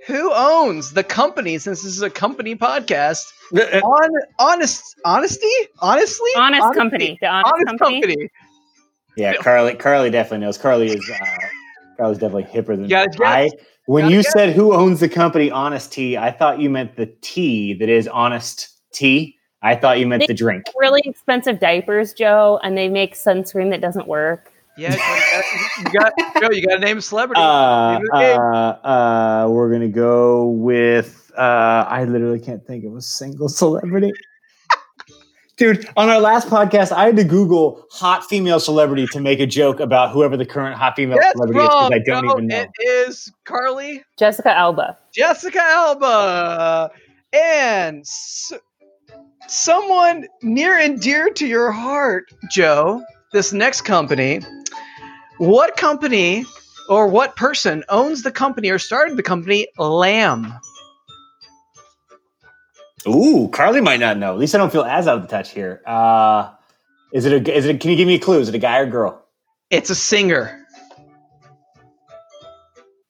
[0.06, 3.24] who owns the company since this is a company podcast.
[3.52, 5.46] On honest honesty,
[5.80, 6.78] honestly, Honest Honesty.
[6.78, 7.18] company.
[7.20, 8.00] The honest, honest company.
[8.00, 8.30] company.
[9.16, 9.74] Yeah, Carly.
[9.74, 10.58] Carly definitely knows.
[10.58, 11.10] Carly is.
[11.10, 11.24] Uh,
[11.96, 13.16] Carly's definitely hipper than Yeah, me.
[13.20, 13.28] yeah.
[13.30, 13.50] I.
[13.86, 16.96] When Gotta you get- said who owns the company Honest Tea, I thought you meant
[16.96, 19.34] the tea that is Honest Tea.
[19.62, 20.64] I thought you meant They- the drink.
[20.78, 24.52] Really expensive diapers, Joe, and they make sunscreen that doesn't work.
[24.76, 26.50] Yeah, you got, you got Joe.
[26.52, 27.40] You got to name a celebrity.
[27.42, 28.38] Uh, Name of the game.
[28.38, 31.27] uh, uh, we're gonna go with.
[31.38, 34.12] Uh, I literally can't think of a single celebrity.
[35.56, 39.46] Dude, on our last podcast, I had to Google hot female celebrity to make a
[39.46, 42.46] joke about whoever the current hot female That's celebrity is because I don't No, even
[42.46, 42.60] know.
[42.60, 42.70] It
[43.08, 44.96] is Carly Jessica Alba.
[45.12, 46.90] Jessica Alba
[47.32, 48.52] and s-
[49.48, 53.02] someone near and dear to your heart, Joe.
[53.32, 54.40] This next company.
[55.38, 56.44] What company
[56.88, 60.52] or what person owns the company or started the company Lamb?
[63.06, 64.32] Ooh, Carly might not know.
[64.32, 65.82] At least I don't feel as out of touch here.
[65.86, 66.50] Uh,
[67.12, 67.54] is it a?
[67.54, 67.80] Is it?
[67.80, 68.40] Can you give me a clue?
[68.40, 69.24] Is it a guy or girl?
[69.70, 70.66] It's a singer.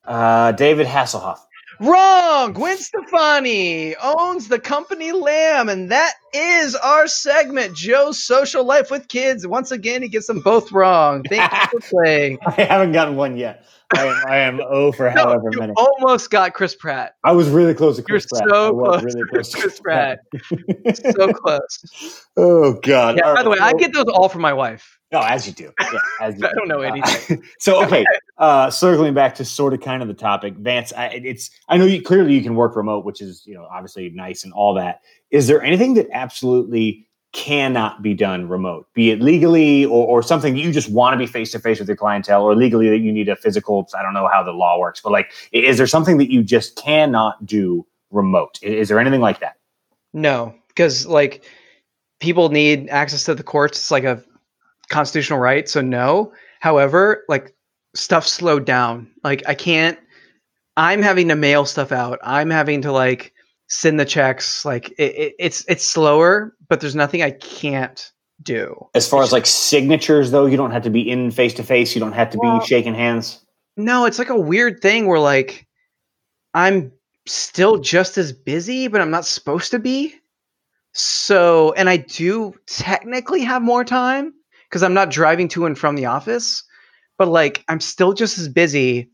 [0.04, 1.38] Uh, David Hasselhoff.
[1.80, 2.54] Wrong!
[2.54, 9.06] Gwen Stefani owns the company Lamb, and that is our segment, Joe's Social Life with
[9.06, 9.46] Kids.
[9.46, 11.22] Once again, he gets them both wrong.
[11.28, 12.38] Thank you for playing.
[12.44, 13.64] I haven't gotten one yet.
[13.96, 14.22] I am.
[14.28, 15.72] I am O for No, however you many.
[15.76, 17.14] almost got Chris Pratt.
[17.24, 18.44] I was really close to You're Chris Pratt.
[18.50, 20.18] so close really to close to Chris Pratt.
[21.14, 22.24] so close.
[22.40, 23.16] Oh God!
[23.16, 24.96] Yeah, All by the way, I get those all from my wife.
[25.12, 25.72] Oh, as you do.
[25.80, 27.42] Yeah, as you I don't know Uh, anything.
[27.58, 28.04] so okay,
[28.36, 30.92] uh, circling back to sort of kind of the topic, Vance.
[30.96, 34.10] I, it's I know you clearly you can work remote, which is you know obviously
[34.10, 35.00] nice and all that.
[35.32, 40.56] Is there anything that absolutely cannot be done remote, be it legally or, or something
[40.56, 43.12] you just want to be face to face with your clientele, or legally that you
[43.12, 43.88] need a physical?
[43.98, 46.76] I don't know how the law works, but like, is there something that you just
[46.76, 48.58] cannot do remote?
[48.62, 49.56] Is there anything like that?
[50.12, 51.44] No, because like
[52.20, 53.78] people need access to the courts.
[53.78, 54.22] It's like a
[54.88, 55.68] constitutional right.
[55.68, 56.32] So no.
[56.60, 57.54] However, like
[57.94, 59.08] stuff slowed down.
[59.22, 59.98] Like I can't.
[60.76, 62.18] I'm having to mail stuff out.
[62.22, 63.34] I'm having to like
[63.68, 64.64] send the checks.
[64.64, 68.10] Like it, it, it's it's slower, but there's nothing I can't
[68.42, 68.88] do.
[68.94, 71.94] As far as like signatures, though, you don't have to be in face to face.
[71.94, 73.44] You don't have to Well- be shaking hands.
[73.76, 75.66] No, it's like a weird thing where like
[76.54, 76.90] I'm
[77.26, 80.14] still just as busy, but I'm not supposed to be.
[80.94, 84.32] So, and I do technically have more time
[84.68, 86.64] because I'm not driving to and from the office,
[87.18, 89.10] but like I'm still just as busy.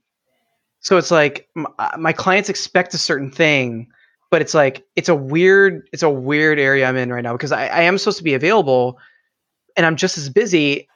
[0.80, 3.88] So it's like m- uh, my clients expect a certain thing,
[4.34, 7.52] but it's like it's a weird it's a weird area I'm in right now because
[7.52, 8.98] I, I am supposed to be available
[9.76, 10.88] and I'm just as busy,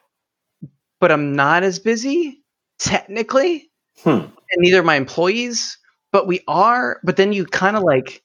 [1.01, 2.43] but I'm not as busy
[2.81, 3.71] technically
[4.03, 4.11] Hmm.
[4.11, 5.79] and neither are my employees
[6.13, 8.23] but we are but then you kind of like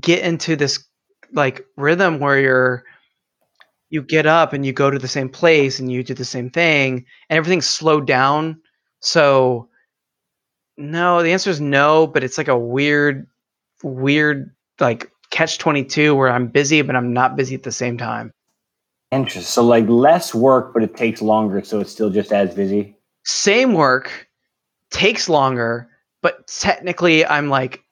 [0.00, 0.84] get into this
[1.32, 2.84] like rhythm where you're
[3.90, 6.50] you get up and you go to the same place and you do the same
[6.50, 8.60] thing and everything's slowed down
[9.00, 9.68] so
[10.76, 13.26] no the answer is no but it's like a weird
[13.82, 18.32] weird like catch 22 where i'm busy but i'm not busy at the same time
[19.12, 19.42] Interesting.
[19.42, 22.94] So like less work, but it takes longer, so it's still just as busy.
[23.24, 24.28] same work
[24.92, 25.88] takes longer
[26.22, 27.82] but technically i'm like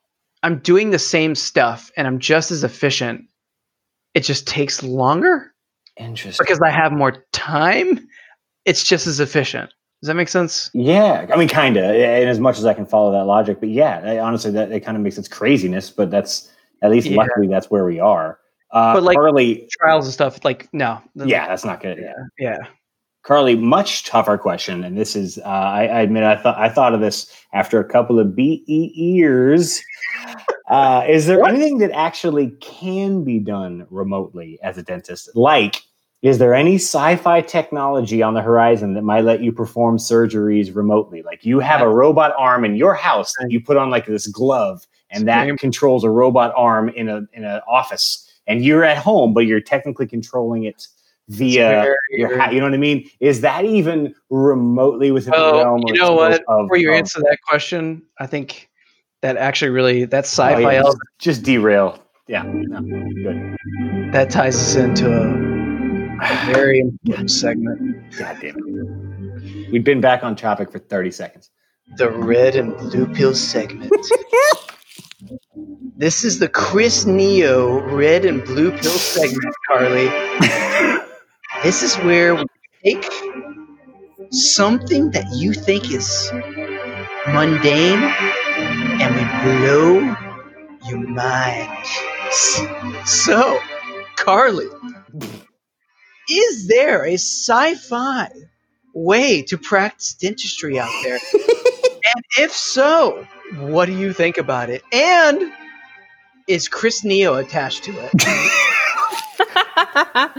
[0.43, 3.25] i'm doing the same stuff and i'm just as efficient
[4.15, 5.53] it just takes longer
[5.97, 6.45] Interesting.
[6.45, 8.07] because i have more time
[8.65, 12.39] it's just as efficient does that make sense Yeah, I mean, kind of, and as
[12.41, 15.03] much as I can follow that logic, but yeah, I, honestly, that it kind of
[15.03, 16.51] makes sense craziness, but that's
[16.83, 17.17] at least Yeah.
[17.17, 18.39] luckily that's where we are.
[18.71, 21.99] Uh, But, like- Carly, trials and stuff like no yeah, that's not good.
[21.99, 22.13] Yeah.
[22.39, 22.59] yeah
[23.29, 26.95] Carly, much tougher question, and this is uh, I, I, admit I thought I thought
[26.95, 29.83] of this after a couple of BE years.
[30.69, 31.49] Uh, is there what?
[31.49, 35.31] anything that actually can be done remotely as a dentist?
[35.35, 35.83] Like,
[36.23, 41.23] is there any sci-fi technology on the horizon that might let you perform surgeries remotely?
[41.23, 44.27] Like, you have a robot arm in your house that you put on like this
[44.27, 48.99] glove, and that controls a robot arm in a in an office, and you're at
[48.99, 50.89] home, but you're technically controlling it
[51.29, 52.53] via your hat.
[52.53, 53.09] You know what I mean?
[53.21, 55.83] Is that even remotely within well, the realm?
[55.87, 56.41] You know what?
[56.41, 58.69] Before you of, answer that question, I think
[59.21, 62.03] that actually really that sci-fi oh, yeah, just, just, derail.
[62.27, 62.81] Yeah, no,
[63.23, 63.57] good.
[64.13, 65.58] That ties us into a,
[66.21, 68.17] a very important segment.
[68.17, 69.71] God damn it!
[69.71, 71.51] We've been back on topic for thirty seconds.
[71.97, 73.93] The red and blue pill segment.
[75.97, 80.09] this is the Chris Neo red and blue pill segment, Carly.
[81.63, 82.45] This is where we
[82.85, 83.05] take
[84.31, 86.31] something that you think is
[87.29, 88.03] mundane
[89.01, 90.17] and we blow
[90.89, 91.87] your mind.
[93.05, 93.59] So,
[94.17, 94.67] Carly,
[96.29, 98.31] is there a sci fi
[98.95, 101.19] way to practice dentistry out there?
[101.33, 103.27] and if so,
[103.57, 104.83] what do you think about it?
[104.93, 105.53] And
[106.47, 108.13] is Chris Neo attached to it?
[109.39, 110.31] uh,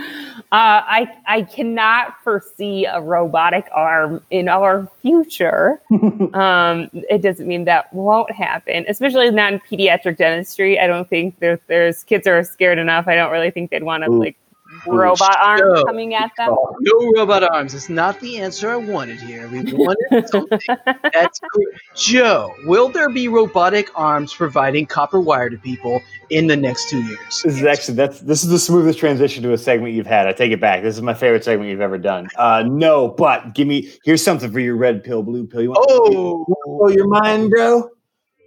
[0.51, 5.81] I I cannot foresee a robotic arm in our future.
[6.33, 10.79] um, it doesn't mean that won't happen, especially not in pediatric dentistry.
[10.79, 13.07] I don't think there's, there's kids are scared enough.
[13.07, 14.35] I don't really think they'd want to like
[14.87, 15.83] robot arms no.
[15.85, 16.55] coming at them.
[16.81, 17.73] No robot arms.
[17.73, 19.47] It's not the answer I wanted here.
[19.47, 20.59] We wanted something
[21.13, 21.39] that's
[21.95, 27.01] Joe, will there be robotic arms providing copper wire to people in the next two
[27.03, 27.41] years?
[27.43, 30.27] This is actually that's this is the smoothest transition to a segment you've had.
[30.27, 30.83] I take it back.
[30.83, 32.27] This is my favorite segment you've ever done.
[32.37, 35.61] Uh, no, but give me here's something for your red pill, blue pill.
[35.61, 37.89] You want oh, blow your mind, bro?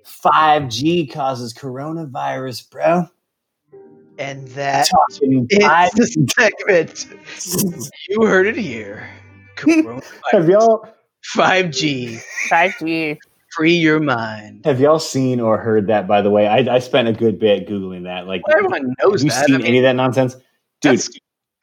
[0.04, 3.08] 5G causes coronavirus, bro.
[4.22, 4.88] And that
[5.98, 7.90] is the segment.
[8.08, 9.10] you heard it here.
[10.30, 10.86] Have y'all
[11.34, 12.22] 5G?
[12.48, 13.18] 5G.
[13.50, 14.64] Free your mind.
[14.64, 16.06] Have y'all seen or heard that?
[16.06, 18.28] By the way, I, I spent a good bit googling that.
[18.28, 19.22] Like, well, everyone knows.
[19.22, 19.46] Have you that.
[19.46, 20.36] seen I mean, any of that nonsense,
[20.80, 21.02] dude?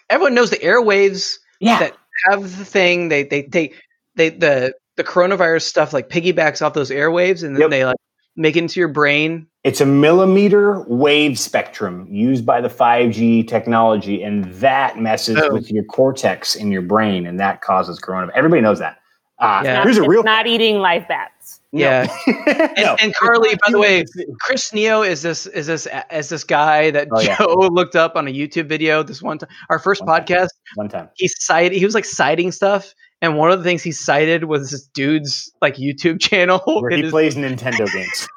[0.10, 1.80] Everyone knows the airwaves yeah.
[1.80, 3.08] that have the thing.
[3.08, 3.74] They they they
[4.16, 7.70] they the the coronavirus stuff like piggybacks off those airwaves, and then yep.
[7.72, 7.96] they like
[8.40, 14.24] make it into your brain it's a millimeter wave spectrum used by the 5G technology,
[14.24, 15.54] and that messes oh.
[15.54, 18.32] with your cortex in your brain, and that causes coronavirus.
[18.36, 19.00] Everybody knows that.
[19.38, 19.84] Uh, yeah.
[19.84, 21.60] Here's a real not eating live bats.
[21.72, 22.96] Yeah, and, no.
[23.00, 24.04] and, Carly, by the way,
[24.42, 27.68] Chris Neo is this is this is this guy that oh, Joe yeah.
[27.72, 29.50] looked up on a YouTube video this one time.
[29.70, 30.48] Our first one podcast.
[30.48, 30.76] Time.
[30.76, 33.92] One time, he cited he was like citing stuff, and one of the things he
[33.92, 38.28] cited was this dude's like YouTube channel where he plays Nintendo games.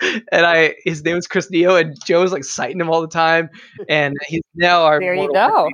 [0.32, 3.48] and I his name is Chris Neo, and Joe's like citing him all the time,
[3.88, 5.68] and he's now our there you go.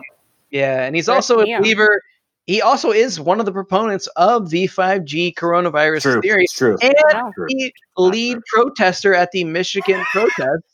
[0.51, 1.59] Yeah, and he's Chris also Neo.
[1.59, 2.03] a believer.
[2.47, 6.77] He also is one of the proponents of the 5G coronavirus true, theory, true.
[6.83, 6.93] and
[7.49, 10.65] the lead protester at the Michigan protest.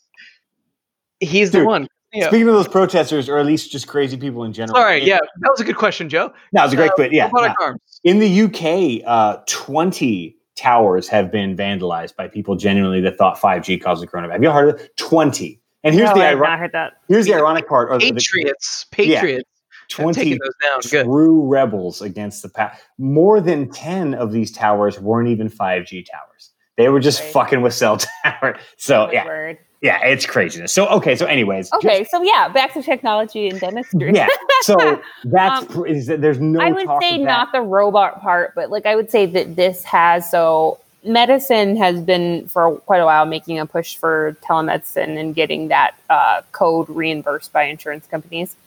[1.19, 1.87] He's Dude, the one.
[2.11, 2.27] Yeah.
[2.27, 4.75] Speaking of those protesters, or at least just crazy people in general.
[4.75, 6.33] Sorry, yeah, that was a good question, Joe.
[6.53, 7.13] That was a great uh, question.
[7.13, 13.37] Yeah, in the UK, uh, twenty towers have been vandalized by people genuinely that thought
[13.37, 14.33] 5G caused the coronavirus.
[14.33, 14.97] Have you heard of it?
[14.97, 15.59] 20.
[15.83, 16.71] And here's no, the ironic
[17.07, 17.89] Here's the ironic part.
[17.89, 18.85] Or Patriots.
[18.89, 19.49] The, Patriots.
[19.97, 20.37] Yeah, 20
[20.81, 22.83] true rebels against the past.
[22.97, 26.51] More than 10 of these towers weren't even 5G towers.
[26.77, 27.31] They were just right.
[27.31, 28.59] fucking with cell tower.
[28.77, 29.25] So, yeah.
[29.25, 29.57] Word.
[29.81, 30.73] Yeah, it's craziness.
[30.73, 34.13] So okay, so anyways, okay, just, so yeah, back to technology and dentistry.
[34.13, 34.27] yeah,
[34.61, 36.59] so that's um, is that there's no.
[36.59, 40.29] I would say not the robot part, but like I would say that this has
[40.29, 45.69] so medicine has been for quite a while making a push for telemedicine and getting
[45.69, 48.57] that uh, code reimbursed by insurance companies.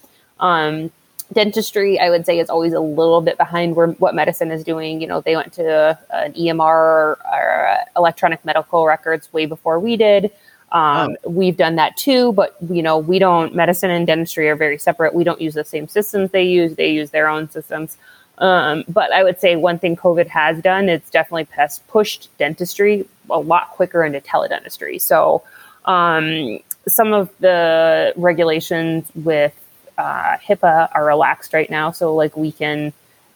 [0.41, 0.91] Um,
[1.33, 5.01] dentistry, I would say, is always a little bit behind where what medicine is doing.
[5.01, 9.79] You know, they went to an EMR or, or uh, electronic medical records way before
[9.79, 10.31] we did.
[10.73, 11.31] Um, oh.
[11.31, 13.55] We've done that too, but you know, we don't.
[13.55, 15.15] Medicine and dentistry are very separate.
[15.15, 16.75] We don't use the same systems they use.
[16.75, 17.97] They use their own systems.
[18.39, 21.47] Um, but I would say one thing COVID has done is definitely
[21.89, 25.01] pushed dentistry a lot quicker into teledentistry.
[25.01, 25.43] So
[25.85, 26.59] um,
[26.89, 29.55] some of the regulations with
[29.99, 31.93] uh, HIPAA are relaxed right now.
[31.93, 32.93] So like we can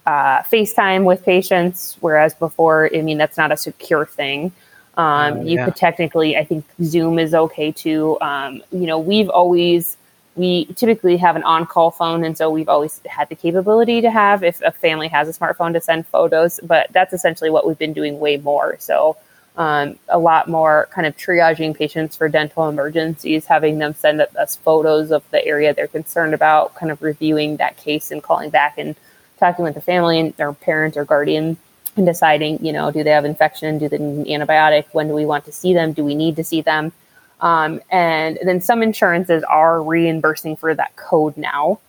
[0.07, 4.53] uh, FaceTime with patients, whereas before, I mean, that's not a secure thing.
[4.97, 5.65] Um, uh, you yeah.
[5.67, 8.19] could technically, I think Zoom is okay too.
[8.21, 9.97] Um, you know, we've always
[10.37, 14.45] we typically have an on-call phone, and so we've always had the capability to have
[14.45, 16.61] if a family has a smartphone to send photos.
[16.63, 18.77] But that's essentially what we've been doing way more.
[18.79, 19.17] So
[19.57, 24.57] um, a lot more kind of triaging patients for dental emergencies, having them send us
[24.57, 28.77] photos of the area they're concerned about, kind of reviewing that case and calling back
[28.77, 28.95] and
[29.39, 31.57] talking with the family and their parents or guardian
[31.97, 33.79] and deciding, you know, do they have infection?
[33.79, 34.87] Do they need an antibiotic?
[34.93, 35.93] When do we want to see them?
[35.93, 36.93] Do we need to see them?
[37.41, 41.81] Um, and then some insurances are reimbursing for that code now.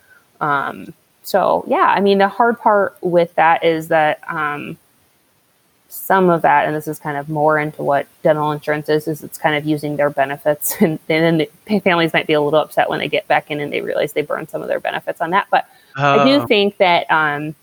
[0.42, 0.94] Um,
[1.24, 4.78] so yeah, I mean, the hard part with that is that um,
[5.90, 9.24] some of that, and this is kind of more into what dental insurance is, is
[9.24, 10.76] it's kind of using their benefits.
[10.80, 13.60] And, and then the families might be a little upset when they get back in
[13.60, 15.48] and they realize they burned some of their benefits on that.
[15.50, 16.48] But I do oh.
[16.48, 17.56] think that um,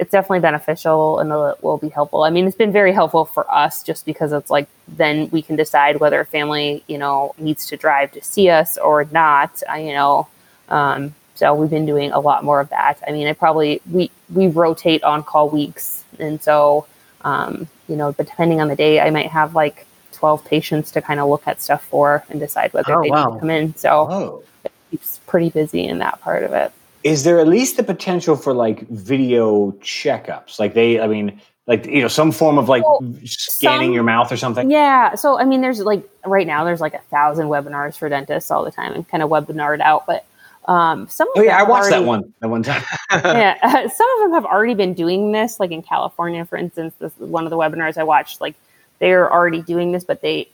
[0.00, 2.22] it's definitely beneficial and it will be helpful.
[2.22, 5.56] I mean, it's been very helpful for us just because it's like then we can
[5.56, 9.62] decide whether a family, you know, needs to drive to see us or not.
[9.76, 10.28] You know,
[10.70, 12.98] um, so we've been doing a lot more of that.
[13.06, 16.86] I mean, I probably we we rotate on call weeks, and so
[17.20, 21.02] um, you know, but depending on the day, I might have like 12 patients to
[21.02, 23.26] kind of look at stuff for and decide whether oh, they wow.
[23.26, 23.74] need to come in.
[23.76, 24.42] So oh.
[24.64, 26.72] it keeps pretty busy in that part of it.
[27.02, 30.58] Is there at least the potential for like video checkups?
[30.58, 34.02] Like they, I mean, like you know, some form of like well, scanning some, your
[34.02, 34.70] mouth or something.
[34.70, 35.14] Yeah.
[35.14, 38.64] So I mean, there's like right now, there's like a thousand webinars for dentists all
[38.64, 40.06] the time, and kind of webinared out.
[40.06, 40.26] But
[40.66, 42.82] um, some oh yeah, I watched already, that one that one time.
[43.12, 45.60] yeah, uh, some of them have already been doing this.
[45.60, 48.56] Like in California, for instance, this one of the webinars I watched, like
[48.98, 50.48] they're already doing this, but they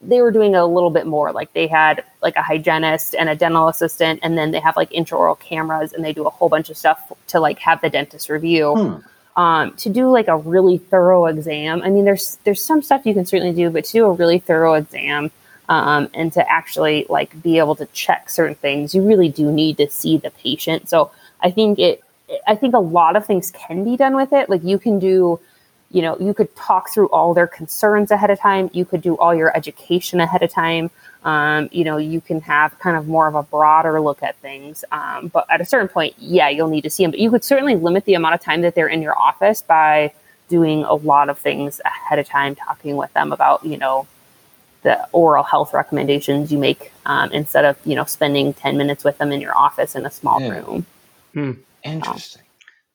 [0.00, 1.32] they were doing a little bit more.
[1.32, 4.90] Like they had like a hygienist and a dental assistant, and then they have like
[4.90, 8.28] intraoral cameras, and they do a whole bunch of stuff to like have the dentist
[8.28, 8.74] review.
[8.74, 9.06] Hmm.
[9.36, 11.82] Um, to do like a really thorough exam.
[11.82, 14.38] I mean, there's there's some stuff you can certainly do, but to do a really
[14.38, 15.30] thorough exam
[15.70, 19.76] um, and to actually like be able to check certain things, you really do need
[19.78, 20.90] to see the patient.
[20.90, 22.02] So I think it,
[22.46, 24.50] I think a lot of things can be done with it.
[24.50, 25.38] Like you can do,
[25.90, 28.70] you know, you could talk through all their concerns ahead of time.
[28.72, 30.90] You could do all your education ahead of time.
[31.24, 34.84] Um, you know, you can have kind of more of a broader look at things.
[34.92, 37.10] Um, but at a certain point, yeah, you'll need to see them.
[37.10, 40.12] But you could certainly limit the amount of time that they're in your office by
[40.48, 44.06] doing a lot of things ahead of time, talking with them about, you know,
[44.82, 49.18] the oral health recommendations you make um, instead of you know spending 10 minutes with
[49.18, 50.48] them in your office in a small yeah.
[50.48, 50.86] room
[51.34, 51.52] hmm.
[51.84, 52.42] interesting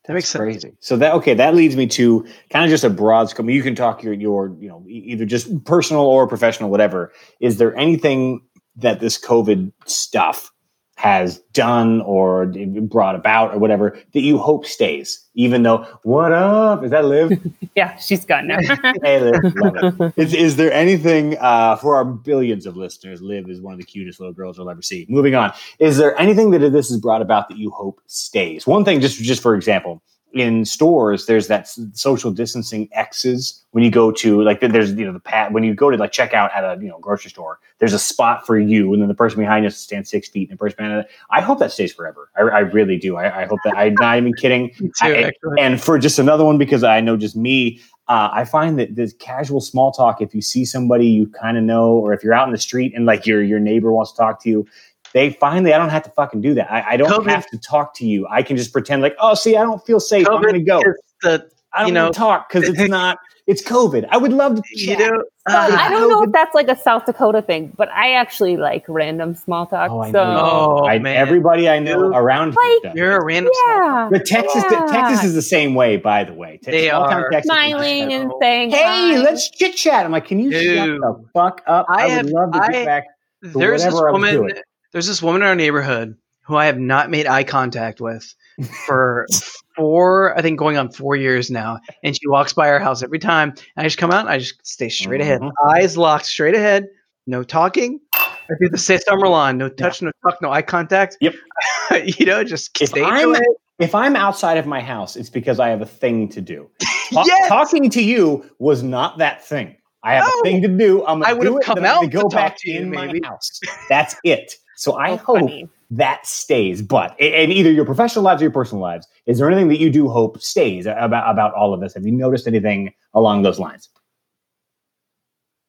[0.08, 0.40] that makes sense.
[0.40, 0.74] crazy.
[0.80, 3.50] So that okay, that leads me to kind of just a broad scope.
[3.50, 7.12] You can talk your your you know either just personal or professional, whatever.
[7.40, 8.42] Is there anything
[8.78, 10.52] that this COVID stuff
[10.96, 12.46] has done or
[12.84, 16.84] brought about or whatever that you hope stays, even though what up?
[16.84, 17.32] Is that Liv?
[17.76, 18.60] yeah, she's gone now.
[19.04, 20.14] hey, Liv, love it.
[20.16, 23.22] Is, is there anything uh, for our billions of listeners?
[23.22, 25.06] Liv is one of the cutest little girls you'll ever see.
[25.10, 28.66] Moving on, is there anything that this has brought about that you hope stays?
[28.66, 30.02] One thing, just just for example,
[30.36, 35.14] in stores, there's that social distancing X's when you go to like there's you know
[35.14, 37.60] the pat when you go to like check out at a you know grocery store.
[37.80, 40.58] There's a spot for you, and then the person behind you stands six feet, and
[40.58, 42.30] the person behind I hope that stays forever.
[42.36, 43.16] I, I really do.
[43.16, 44.72] I, I, hope that I'm not even kidding.
[44.78, 48.78] too, I, and for just another one, because I know just me, uh, I find
[48.78, 52.26] that this casual small talk, if you see somebody you kind of know, or if
[52.26, 54.68] you're out in the street and like your your neighbor wants to talk to you,
[55.16, 56.70] they finally, I don't have to fucking do that.
[56.70, 57.30] I, I don't COVID.
[57.30, 58.28] have to talk to you.
[58.30, 60.28] I can just pretend like, oh, see, I don't feel safe.
[60.28, 60.82] COVID I'm going to go.
[61.22, 63.18] The, I don't you know, talk because it's not.
[63.48, 64.08] It's COVID.
[64.10, 64.62] I would love to.
[64.62, 65.00] Chat.
[65.00, 68.16] You know, uh, I don't know if that's like a South Dakota thing, but I
[68.16, 69.90] actually like random small talk.
[69.90, 70.34] Oh, I so.
[70.34, 70.82] know.
[70.82, 73.54] Oh, I, everybody I know around like, You're a random.
[73.68, 74.10] Yeah.
[74.12, 74.86] But Texas, yeah.
[74.92, 76.58] Texas is the same way, by the way.
[76.58, 79.18] Texas, they are Texas smiling and saying, "Hey, hi.
[79.20, 80.76] let's chit chat." I'm like, "Can you Dude.
[80.76, 83.06] shut the fuck up?" I, I would have, love to get I, back.
[83.42, 84.52] there's this woman
[84.96, 88.34] there's this woman in our neighborhood who I have not made eye contact with
[88.88, 89.28] for
[89.76, 91.80] four, I think going on four years now.
[92.02, 93.50] And she walks by our house every time.
[93.50, 95.42] And I just come out and I just stay straight ahead.
[95.42, 95.70] Mm-hmm.
[95.70, 96.88] Eyes locked straight ahead.
[97.28, 98.00] No talking.
[98.14, 99.58] I do the say Summerlawn.
[99.58, 100.06] No touch, yeah.
[100.06, 101.18] no talk, no eye contact.
[101.20, 101.36] Yep.
[102.06, 103.36] you know, just if I'm,
[103.80, 106.70] if I'm outside of my house, it's because I have a thing to do.
[107.12, 107.50] yes!
[107.50, 109.76] Talking to you was not that thing.
[110.04, 110.40] I have no.
[110.40, 111.06] a thing to do.
[111.06, 111.66] I'm gonna I do it.
[111.66, 113.60] Come out to go back to you, in my house.
[113.90, 114.56] That's it.
[114.76, 115.70] So I hope funny.
[115.92, 116.82] that stays.
[116.82, 119.90] But in either your professional lives or your personal lives, is there anything that you
[119.90, 121.94] do hope stays about about all of this?
[121.94, 123.90] Have you noticed anything along those lines?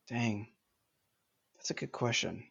[0.09, 0.49] Dang,
[1.57, 2.45] that's a good question.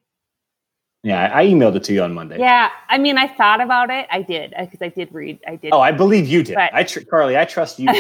[1.06, 2.40] Yeah, I emailed it to you on Monday.
[2.40, 4.08] Yeah, I mean, I thought about it.
[4.10, 5.40] I did because I did read.
[5.48, 5.72] I did.
[5.72, 6.56] Oh, I believe you did.
[6.56, 7.90] But, I tr- Carly, I trust you.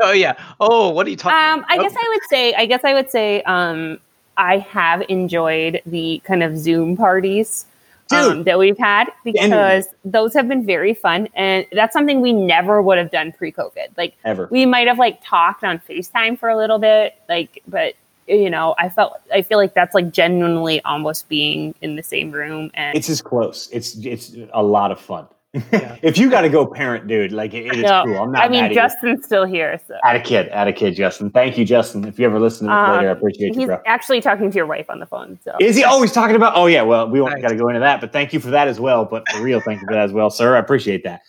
[0.00, 0.34] oh yeah.
[0.58, 1.38] Oh, what are you talking?
[1.38, 1.70] Um, about?
[1.70, 2.54] I guess I would say.
[2.54, 3.40] I guess I would say.
[3.42, 4.00] Um,
[4.36, 7.66] I have enjoyed the kind of Zoom parties.
[8.12, 12.80] um, that we've had because those have been very fun, and that's something we never
[12.80, 13.96] would have done pre-COVID.
[13.96, 14.46] Like Ever.
[14.50, 17.94] we might have like talked on Facetime for a little bit, like, but
[18.28, 22.30] you know, I felt I feel like that's like genuinely almost being in the same
[22.30, 23.68] room, and It's as close.
[23.72, 25.26] It's it's a lot of fun.
[25.72, 25.96] Yeah.
[26.02, 28.18] if you got to go parent, dude, like it, it is No, cool.
[28.18, 28.74] I'm not I mean mad at you.
[28.76, 31.30] Justin's still here, so Add a kid, add a kid, Justin.
[31.30, 32.04] Thank you, Justin.
[32.06, 33.80] If you ever listen to this Um, later, I appreciate you, he's bro.
[33.86, 35.38] actually talking to your wife on the phone.
[35.44, 36.52] So Is he always talking about?
[36.56, 37.42] Oh yeah, well we won't Nice.
[37.42, 39.04] got to go into that, but thank you for that as well.
[39.04, 40.56] But for real, thank you for that as well, sir.
[40.56, 41.20] I appreciate that.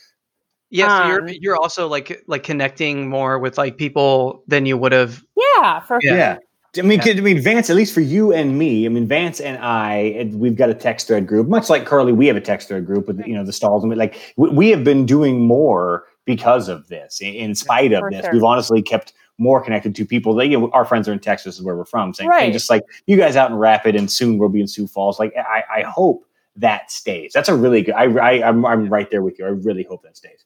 [0.70, 4.78] Yeah, so Um, you're you're also like like connecting more with like people than you
[4.78, 5.24] would have.
[5.36, 6.14] yeah, for Yeah.
[6.16, 6.38] Yeah.
[6.78, 7.02] I mean.
[7.02, 7.70] I mean, Vance.
[7.70, 11.08] At least for you and me, I mean, Vance and I, we've got a text
[11.08, 11.48] thread group.
[11.48, 13.84] Much like Carly, we have a text thread group with you know the stalls.
[13.84, 17.22] And we- like we, we have been doing more because of this.
[17.22, 18.34] In, spite of For this, sure.
[18.34, 20.34] we've honestly kept more connected to people.
[20.36, 22.14] That you know, our friends are in Texas, is where we're from.
[22.14, 22.52] Saying, Right.
[22.54, 25.20] just like you guys out in Rapid, and soon we'll be in Sioux Falls.
[25.20, 27.34] Like I, I hope that stays.
[27.34, 27.96] That's a really good.
[27.96, 29.46] I, I I'm, I'm right there with you.
[29.46, 30.44] I really hope that stays.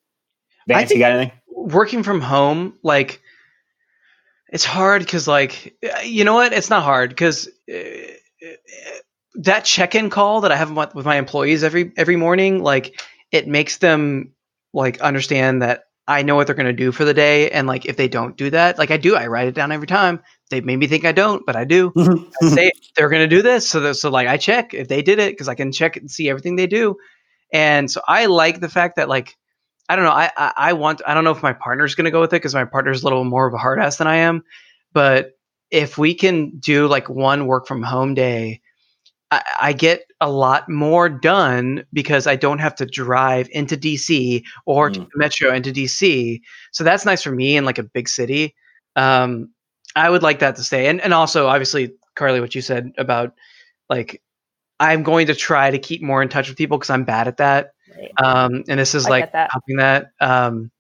[0.68, 1.38] Vance, you got anything?
[1.54, 3.22] working from home like
[4.52, 6.54] it's hard because like you know what?
[6.54, 7.78] It's not hard because uh,
[9.36, 13.78] that check-in call that i have with my employees every every morning like it makes
[13.78, 14.34] them
[14.74, 17.86] like understand that i know what they're going to do for the day and like
[17.86, 20.20] if they don't do that like i do i write it down every time.
[20.50, 21.94] They made me think i don't but i do.
[21.98, 25.02] I say they're going to do this so that, so like i check if they
[25.02, 26.98] did it because i can check and see everything they do.
[27.54, 29.38] And so i like the fact that like
[29.90, 32.12] i don't know i i, I want i don't know if my partner's going to
[32.12, 34.16] go with it because my partner's a little more of a hard ass than i
[34.16, 34.44] am
[34.94, 35.38] but
[35.70, 38.62] if we can do like one work from home day
[39.32, 44.44] I, I get a lot more done because I don't have to drive into DC
[44.66, 45.04] or to Mm.
[45.12, 46.42] the metro into DC.
[46.72, 48.54] So that's nice for me in like a big city.
[48.98, 49.50] Um,
[49.96, 50.88] I would like that to stay.
[50.88, 53.34] And and also obviously, Carly, what you said about
[53.90, 54.22] like
[54.80, 57.38] I'm going to try to keep more in touch with people because I'm bad at
[57.38, 57.72] that.
[57.96, 58.12] Right.
[58.18, 59.50] Um, and this is I like get that.
[59.52, 60.12] helping that.
[60.20, 60.72] Um,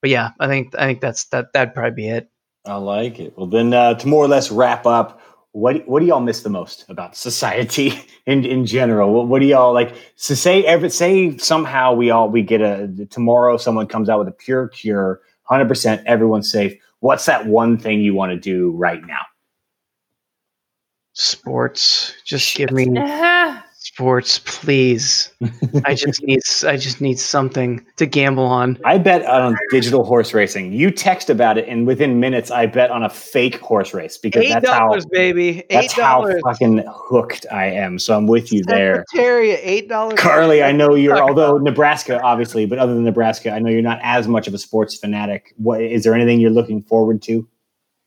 [0.00, 2.30] but yeah, I think I think that's that that'd probably be it.
[2.64, 3.36] I like it.
[3.36, 5.20] Well, then uh, to more or less wrap up,
[5.52, 7.92] what what do y'all miss the most about society
[8.26, 9.12] in in general?
[9.12, 9.94] What, what do y'all like?
[10.16, 14.28] So say every say somehow we all we get a tomorrow someone comes out with
[14.28, 16.74] a pure cure, hundred percent, everyone's safe.
[17.00, 19.22] What's that one thing you want to do right now?
[21.14, 22.86] Sports, just give me
[23.78, 25.32] sports, please.
[25.84, 28.78] I just need I just need something to gamble on.
[28.84, 30.72] I bet on digital horse racing.
[30.72, 34.44] You text about it, and within minutes, I bet on a fake horse race because
[34.44, 35.60] Eight that's how dollars, baby.
[35.60, 36.42] Eight that's how dollars.
[36.44, 37.98] fucking hooked I am.
[37.98, 39.04] So I'm with you there.
[39.10, 40.18] Secretariat, eight dollars.
[40.18, 44.00] Carly, I know you're, although Nebraska, obviously, but other than Nebraska, I know you're not
[44.02, 45.54] as much of a sports fanatic.
[45.56, 47.48] What is there anything you're looking forward to?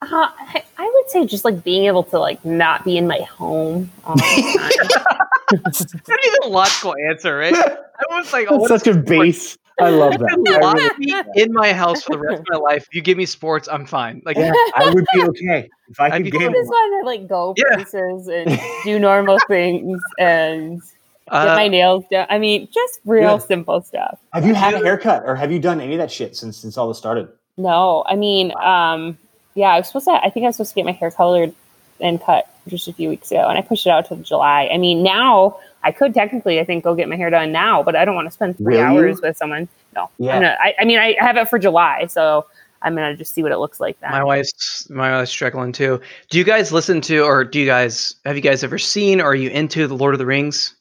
[0.02, 0.06] uh,
[0.38, 3.90] I, I would say just like being able to like not be in my home
[4.04, 5.18] all the time.
[5.64, 7.54] That's not even a logical answer, right?
[7.54, 7.76] I
[8.18, 9.56] was like, oh, such a base.
[9.80, 10.28] I love that.
[10.28, 12.86] could I, really- me in my house for the rest of my life.
[12.90, 14.22] If you give me sports, I'm fine.
[14.24, 16.52] Like, yeah, I would be okay if I I'd could be I game.
[16.52, 17.76] just want to like go Yeah.
[17.76, 22.26] places and do normal things and get uh, my nails done.
[22.28, 23.38] I mean, just real Yeah.
[23.38, 24.18] simple stuff.
[24.34, 26.76] Have you had a haircut, or have you done any of that shit since since
[26.76, 27.28] all this started?
[27.56, 29.16] No, I mean, um,
[29.54, 30.12] yeah, I was supposed to.
[30.12, 31.54] I think I was supposed to get my hair colored
[32.02, 34.68] and cut just a few weeks ago, and I pushed it out to July.
[34.72, 37.96] I mean, now I could technically, I think, go get my hair done now, but
[37.96, 38.80] I don't want to spend three you?
[38.82, 39.68] hours with someone.
[39.94, 40.34] No, Yeah.
[40.34, 42.46] Gonna, I, I mean, I have it for July, so
[42.82, 44.10] I'm gonna just see what it looks like then.
[44.10, 46.00] my wife's my wife's struggling too.
[46.30, 49.24] Do you guys listen to, or do you guys have you guys ever seen, or
[49.26, 50.74] are you into the Lord of the Rings?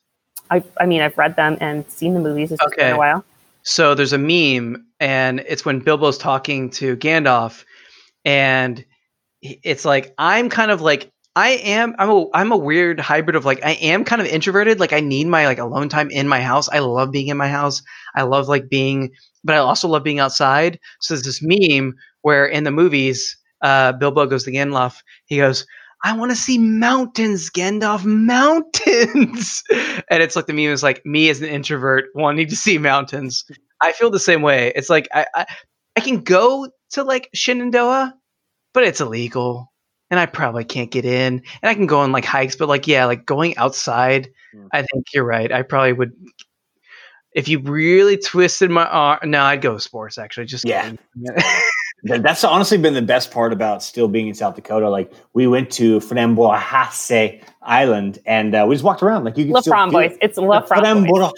[0.49, 2.51] I, I mean, I've read them and seen the movies.
[2.51, 2.91] It's just been Okay.
[2.95, 3.23] a while.
[3.63, 7.63] So there's a meme, and it's when Bilbo's talking to Gandalf,
[8.25, 8.83] and
[9.41, 13.45] it's like I'm kind of like I am I'm a I'm a weird hybrid of
[13.45, 14.79] like I am kind of introverted.
[14.79, 16.69] Like I need my like alone time in my house.
[16.69, 17.81] I love being in my house.
[18.15, 19.11] I love like being,
[19.43, 20.79] but I also love being outside.
[20.99, 24.97] So there's this meme where in the movies, uh, Bilbo goes to Gandalf.
[25.25, 25.65] He goes.
[26.03, 29.61] I want to see mountains, Gandalf, mountains.
[30.09, 33.45] and it's like the meme is like me as an introvert wanting to see mountains.
[33.81, 34.71] I feel the same way.
[34.75, 35.45] It's like I, I
[35.95, 38.15] I can go to like Shenandoah,
[38.73, 39.71] but it's illegal.
[40.09, 41.41] And I probably can't get in.
[41.61, 44.67] And I can go on like hikes, but like yeah, like going outside, Hmm.
[44.71, 45.51] I think you're right.
[45.51, 46.13] I probably would
[47.33, 50.45] if you really twisted my arm no, I'd go sports actually.
[50.45, 50.93] Just Yeah.
[52.03, 54.89] That's honestly been the best part about still being in South Dakota.
[54.89, 56.59] Like we went to Framboise
[57.63, 60.11] island, and uh, we just walked around like you could La still do Framboise.
[60.11, 60.17] it.
[60.21, 61.31] It's La Framboise.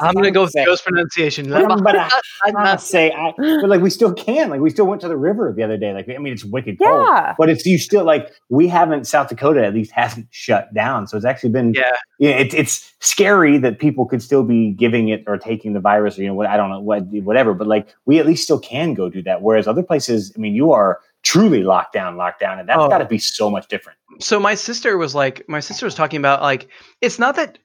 [0.00, 1.52] I'm gonna go with Joe's pronunciation.
[1.52, 4.50] I say, I, but like we still can.
[4.50, 5.92] Like we still went to the river the other day.
[5.92, 7.34] Like I mean, it's wicked cold, Yeah.
[7.38, 9.06] but it's you still like we haven't.
[9.06, 11.74] South Dakota at least hasn't shut down, so it's actually been.
[11.74, 11.90] Yeah.
[12.20, 16.18] Yeah, it's it's scary that people could still be giving it or taking the virus
[16.18, 18.58] or you know what I don't know what whatever, but like we at least still
[18.58, 19.42] can go do that.
[19.42, 22.88] Whereas other places, I mean, you are truly locked down, locked down, and that's Oh.
[22.88, 23.98] got to be so much different.
[24.20, 26.68] so my sister was like my sister was talking about like
[27.00, 27.58] it's not that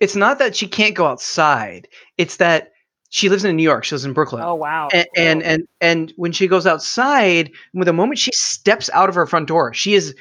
[0.00, 1.88] it's not that she can't go outside
[2.18, 2.72] it's that
[3.08, 4.88] she lives in new york she lives in brooklyn Oh wow.
[4.92, 9.14] and, and and and when she goes outside with the moment she steps out of
[9.14, 10.14] her front door she is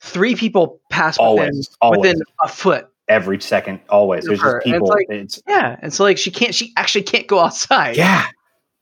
[0.00, 4.24] three people pass within, Always, always, within a foot every second, always.
[4.26, 4.88] There's just And it's people.
[4.88, 8.26] like- it's yeah and so like she can't she actually can't go outside yeah,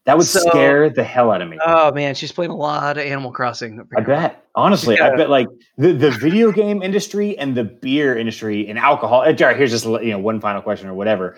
[0.07, 1.59] that would So- scare the hell out of me.
[1.63, 4.43] oh man she's playing a lot of animal crossing I bet.
[4.55, 5.47] Honestly, I bet like
[5.77, 9.21] the, the video game industry and the beer industry and alcohol.
[9.21, 11.37] uh, All right, here's just you know one final question or whatever.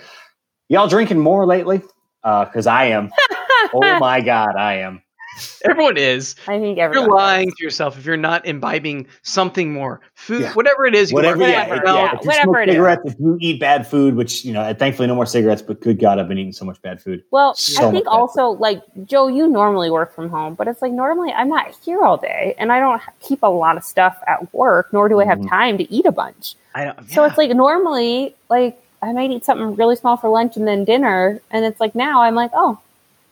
[0.69, 1.81] Y'all drinking more lately?
[2.23, 3.09] Because I am.
[3.73, 5.01] oh my god, I am.
[5.65, 6.77] everyone is I think everyone.
[6.77, 7.09] you're everyone.
[7.17, 10.53] lying to yourself if you're not imbibing something more food Yeah.
[10.53, 11.47] whatever it is you Whatever, are.
[11.47, 11.93] yeah, Whatever, yeah.
[11.93, 12.73] yeah, If you whatever smoke it is.
[12.75, 15.99] cigarettes, if you eat bad food, which you know, thankfully no more cigarettes, but good
[15.99, 17.23] God, I've been eating so much bad food.
[17.31, 18.17] Well, So I think much better.
[18.21, 22.01] also like Joe, you normally work from home, but it's like normally I'm not here
[22.03, 25.25] all day, and I don't keep a lot of stuff at work, nor do I
[25.25, 25.49] have Mhm.
[25.49, 26.55] time to eat a bunch.
[26.75, 30.57] I don't, So it's like normally, like I might eat something really small for lunch
[30.57, 32.77] and then dinner, and it's like now I'm like, oh,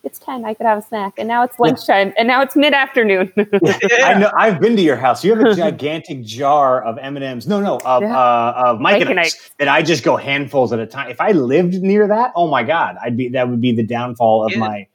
[0.08, 2.74] it's ten, I could have a snack, and now it's lunchtime, and now it's mid
[2.74, 3.32] afternoon.
[3.38, 4.32] I know.
[4.36, 5.24] I've been to your house.
[5.24, 7.46] You have a gigantic jar of M and M's.
[7.48, 8.18] No, no, of Yeah.
[8.18, 11.12] uh, of Mike and Mike and Ike's that I just go handfuls at a time.
[11.12, 14.46] If I lived near that, oh my god, I'd be that would be the downfall
[14.46, 14.60] of Yeah.
[14.60, 14.88] my.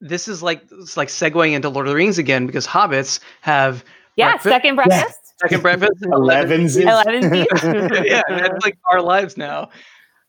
[0.00, 3.82] this is like it's like segueing into Lord of the Rings again because hobbits have
[4.16, 5.92] yeah, breakfast- second breakfast, second breakfast.
[6.12, 7.34] Elevens is- eleven.
[8.04, 9.70] yeah, that's like our lives now.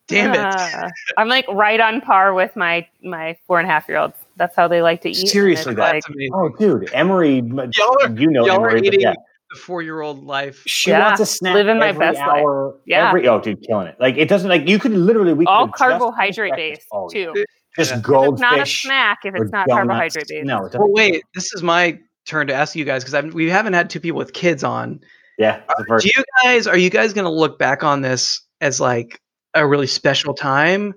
[0.10, 0.40] Damn it.
[0.40, 4.16] Uh, I'm like right on par with my my four and a half year olds.
[4.36, 5.28] That's how they like to eat.
[5.28, 6.32] Seriously, it's that- like amazing.
[6.34, 9.14] Oh, dude, Emery, Y'all are- you know Y'all Emery, but eating yeah.
[9.52, 10.64] the four-year-old life.
[10.66, 12.46] She Yeah, wants a snack living my every best life.
[12.86, 13.10] Yeah.
[13.10, 13.96] Every, oh, dude, killing it.
[14.00, 16.88] Like it doesn't like you could literally we all could just finish carbohydrate breakfast based
[16.92, 17.26] all day.
[17.26, 17.46] too.
[17.78, 17.98] Just Yeah.
[17.98, 19.88] If it's not a snack if it's not donuts.
[19.88, 20.46] carbohydrate based.
[20.46, 20.74] No, it.
[20.76, 24.00] Well, wait, this is my turn to ask you guys because we haven't had two
[24.00, 25.00] people with kids on.
[25.38, 26.06] Yeah, it's the first.
[26.06, 29.22] Do you guys are you guys going to look back on this as like
[29.54, 30.94] a really special time?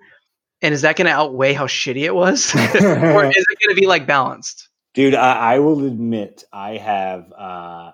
[0.61, 3.80] And is that going to outweigh how shitty it was, or is it going to
[3.80, 4.68] be like balanced?
[4.94, 7.92] Dude, I, I will admit I have uh,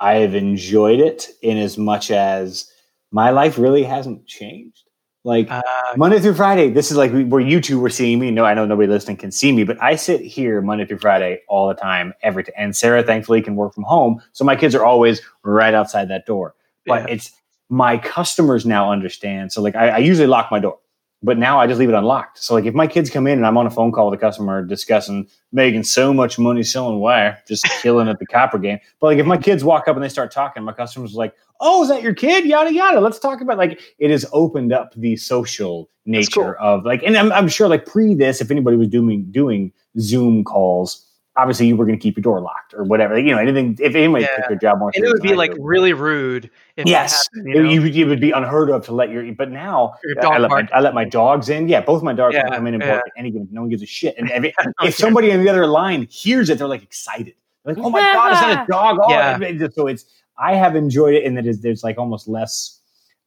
[0.00, 2.70] I have enjoyed it in as much as
[3.12, 4.84] my life really hasn't changed.
[5.24, 5.62] Like Uh,
[5.96, 8.30] Monday through Friday, this is like where you two were seeing me.
[8.30, 11.42] No, I know nobody listening can see me, but I sit here Monday through Friday
[11.48, 14.74] all the time, every t- and Sarah thankfully can work from home, so my kids
[14.74, 16.54] are always right outside that door.
[16.86, 17.14] But Yeah.
[17.14, 17.32] it's
[17.68, 19.52] my customers now understand.
[19.52, 20.78] So like I, I usually lock my door,
[21.22, 22.38] but now I just leave it unlocked.
[22.42, 24.20] So like if my kids come in and I'm on a phone call with a
[24.20, 28.78] customer discussing making so much money selling wire, just killing at the copper game.
[29.00, 31.34] But like if my kids walk up and they start talking, my customers are like,
[31.60, 33.00] "Oh, is that your kid?" Yada yada.
[33.00, 36.44] Let's talk about like it has opened up the social That's cool.
[36.44, 39.72] nature of like, and I'm, I'm sure like pre this, if anybody was doing doing
[39.98, 41.04] Zoom calls.
[41.38, 43.16] Obviously, you were going to keep your door locked or whatever.
[43.18, 43.78] You know, anything.
[43.80, 44.36] If anybody Yeah.
[44.36, 47.56] took their job more, and it would be like really rude if Yes, happened, it,
[47.56, 47.70] you know?
[47.70, 49.22] you would- it would be unheard of to let your.
[49.34, 50.68] But now Your I let, my.
[50.74, 51.68] I let my dogs in.
[51.68, 52.90] Yeah, both my dogs Yeah, come in and yeah.
[52.94, 53.48] bark at any given.
[53.52, 54.16] No one gives a shit.
[54.18, 57.34] And every, don't oh, if somebody on the other line hears it, they're like excited.
[57.64, 58.98] They're like, oh my god, is that a dog?
[59.02, 59.68] Oh, Yeah.
[59.72, 60.04] so it's.
[60.36, 62.77] I have enjoyed it in that there's like almost less.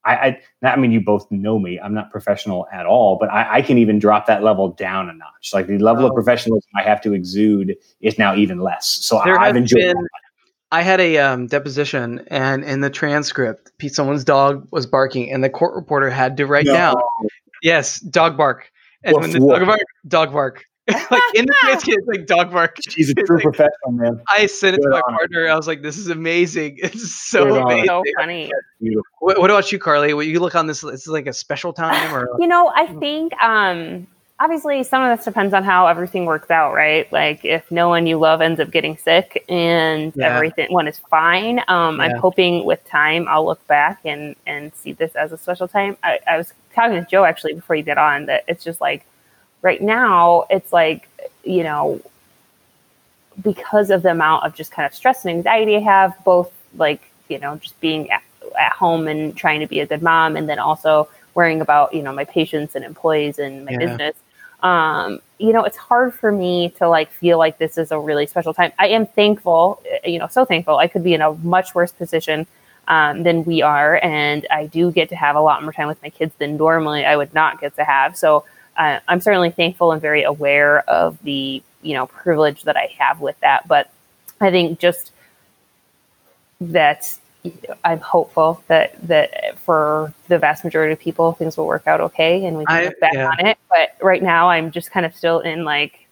[0.04, 1.80] I, I, I mean, you both know me.
[1.80, 5.14] I'm not professional at all, but I, I can even drop that level down a
[5.14, 5.52] notch.
[5.54, 6.16] Like the level of Oh.
[6.16, 8.88] professionalism I have to exude is now even less.
[8.88, 9.80] So There I, I've enjoyed.
[9.94, 10.08] been-
[10.74, 15.50] I had a um, deposition, and in the transcript, someone's dog was barking, and the
[15.50, 16.74] court reporter had to write No.
[16.74, 16.96] down,
[17.62, 18.72] "Yes, dog bark."
[19.04, 19.58] And Woof, when the woof.
[19.58, 20.66] dog bark, dog bark.
[21.12, 22.78] like in the transcript, it's like dog bark.
[22.90, 24.22] She's a true like- professional, man.
[24.30, 25.20] I sent it to my on her.
[25.20, 25.50] partner.
[25.50, 26.80] I was like, "This is amazing.
[26.84, 28.52] It's so Good amazing." So funny.
[29.20, 30.14] What, what about you, Carly?
[30.14, 30.82] Will you look on this?
[30.82, 34.08] This is like a special time, or You know, I think um,
[34.40, 37.12] obviously some of this depends on how everything works out, right?
[37.14, 40.36] Like if no one you love ends up getting sick and Yeah.
[40.36, 41.60] everything one is fine.
[41.68, 45.68] Um, I'm hoping with time I'll look back and and see this as a special
[45.68, 45.96] time.
[46.04, 49.06] I, I was talking to Joe actually before you get on that it's just like
[49.62, 51.08] right now it's like
[51.44, 52.02] you know
[53.42, 57.02] because of the amount of just kind of stress and anxiety I have, both like,
[57.30, 58.24] you know, just being at,
[58.60, 62.04] at home and trying to be a good mom, and then also worrying about, you
[62.04, 63.78] know, my patients and employees and my Yeah.
[63.80, 64.16] business.
[64.62, 68.26] Um, you know, it's hard for me to like feel like this is a really
[68.28, 68.72] special time.
[68.78, 70.78] I am thankful, uh, you know, so thankful.
[70.78, 72.46] I could be in a much worse position.
[72.88, 76.02] um, than we are, and I do get to have a lot more time with
[76.02, 78.18] my kids than normally I would not get to have.
[78.18, 78.44] So
[78.82, 83.22] uh, I'm certainly thankful and very aware of the you know privilege that I have
[83.22, 83.68] with that.
[83.68, 83.92] But
[84.40, 85.12] I think just
[86.60, 87.16] that
[87.84, 92.46] I'm hopeful that that for the vast majority of people things will work out okay
[92.46, 93.30] and we can I- look back yeah.
[93.30, 93.58] on it.
[93.70, 96.08] But right now I'm just kind of still in like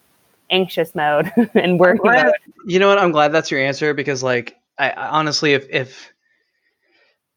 [0.52, 2.34] anxious mode and worry Glad-
[2.66, 3.00] you know what?
[3.00, 6.12] I'm glad that's your answer because, like, I, I honestly, if if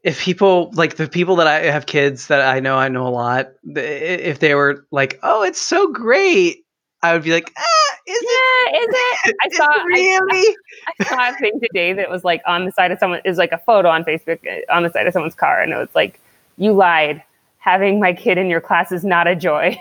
[0.03, 3.11] if people like the people that I have kids that I know, I know a
[3.11, 3.53] lot.
[3.65, 6.65] If they were like, "Oh, it's so great,"
[7.03, 9.37] I would be like, "Ah, is it Yeah, is it?
[9.43, 10.57] I saw it I, really?"
[10.99, 13.53] I saw a thing today that was like on the side of someone is like
[13.53, 16.19] a photo on Facebook uh, on the side of someone's car, and it was like,
[16.57, 17.23] "You lied.
[17.59, 19.79] Having my kid in your class is not a joy."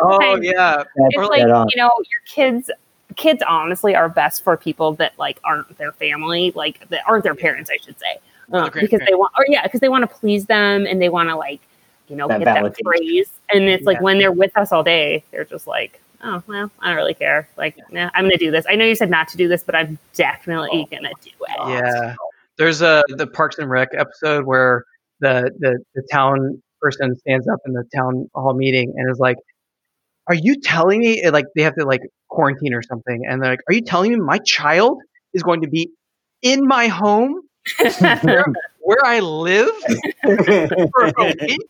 [0.00, 2.70] oh yeah, it's like you know your kids
[3.18, 7.34] kids honestly are best for people that like aren't their family like that aren't their
[7.34, 8.16] parents i should say.
[8.50, 11.02] Or the uh, because they want or yeah because they want to please them and
[11.02, 11.60] they want to like
[12.06, 13.30] you know That get that praise.
[13.52, 14.02] And it's like Yeah.
[14.02, 17.46] when they're with us all day they're just like oh well i don't really care.
[17.58, 18.64] Like nah, i'm gonna do this.
[18.68, 21.68] I know you said not to do this but i'm definitely gonna do it.
[21.68, 22.14] yeah.
[22.56, 24.84] There's a the Parks and Rec episode where
[25.20, 29.36] the the the town person stands up in the town hall meeting and is like,
[30.28, 33.60] "Are you telling me?" Like they have to like quarantine or something, and they're like,
[33.68, 35.00] "Are you telling me my child
[35.34, 35.90] is going to be
[36.42, 37.42] in my home
[38.22, 38.44] where,
[38.80, 39.70] where I live
[40.24, 41.60] for a week?"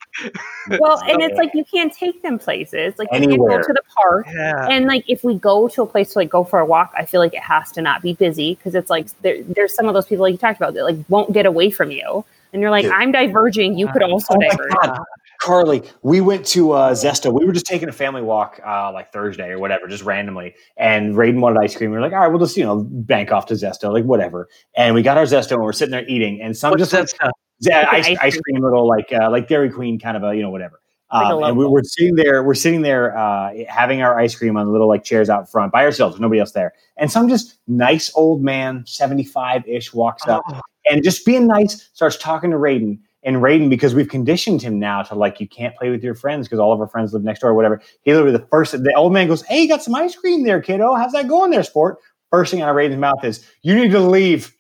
[0.81, 3.51] well and it's like you can't take them places like you Anywhere.
[3.51, 4.67] can't go to the park Yeah.
[4.69, 7.05] and like if we go to a place to like go for a walk i
[7.05, 9.95] feel like it has to not be busy because it's like there, there's some of
[9.95, 12.71] those people like you talked about that like won't get away from you and you're
[12.71, 12.93] like Dude.
[12.93, 14.99] i'm diverging you could also Oh my diverge God.
[15.41, 17.33] Carly, we went to uh, Zesto.
[17.33, 20.57] We were just taking a family walk uh, like Thursday or whatever, just randomly.
[20.77, 21.93] And Raiden wanted ice cream.
[21.93, 24.49] We were like, all right, we'll just, you know, bank off to Zesto, like whatever.
[24.77, 26.43] And we got our Zesto and we're sitting there eating.
[26.43, 29.47] And some What's just like, yeah, Like ice, ice ice cream, little like uh, like
[29.47, 30.81] Dairy Queen kind of a, you know, whatever.
[31.13, 31.73] Like Um, and we local.
[31.75, 35.05] were sitting there, we're sitting there uh, having our ice cream on the little like
[35.05, 36.73] chairs out front by ourselves, nobody else there.
[36.97, 40.61] And some just nice old man, 75 ish, walks up Oh,
[40.91, 42.99] and just being nice starts talking to Raiden.
[43.25, 46.47] And Raiden, because we've conditioned him now to like, you can't play with your friends
[46.47, 47.83] because all of our friends live next door or whatever.
[48.03, 50.61] He literally, the first, the old man goes, Hey, you got some ice cream there,
[50.61, 50.95] kiddo.
[50.95, 51.99] How's that going there, sport?
[52.31, 54.55] First thing out of Raiden's mouth is, You need to leave.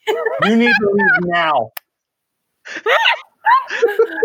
[0.44, 1.70] You need to leave now.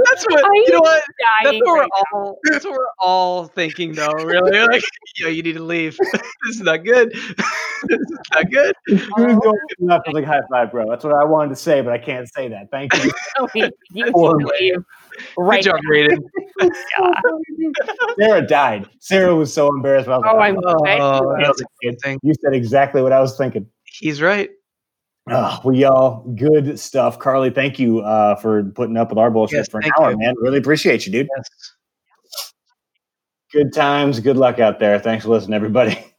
[0.05, 0.79] that's what I you know.
[0.81, 2.39] What that's Dying what we're right all.
[2.43, 4.11] That's what we're all thinking, though.
[4.13, 4.83] Really, like,
[5.17, 5.97] yo, you need to leave.
[6.13, 7.11] this is not good.
[7.87, 8.73] this is not good.
[8.87, 10.01] You need to go get enough.
[10.07, 10.89] I like, High five, bro.
[10.89, 12.69] That's what I wanted to say, but I can't say that.
[12.71, 13.11] Thank you.
[13.39, 14.83] Oh, you you Poor leave
[15.37, 16.19] Good job, Raiden.
[18.19, 18.89] Sarah died.
[18.99, 20.07] Sarah was so embarrassed.
[20.07, 21.37] But I was Oh, like, I'm Oh, bet you that were.
[21.49, 22.19] was a good thing.
[22.23, 23.67] You said exactly what I was thinking.
[23.83, 24.49] He's right.
[25.29, 27.17] Oh, well, y'all, good stuff.
[27.17, 30.17] Carly, thank you uh, for putting up with our bullshit Yes, for an hour, you.
[30.17, 30.35] man.
[30.37, 31.29] Really appreciate you, dude.
[31.37, 31.49] Yes.
[33.53, 34.19] Good times.
[34.19, 34.99] Good luck out there.
[34.99, 35.97] Thanks for listening, everybody.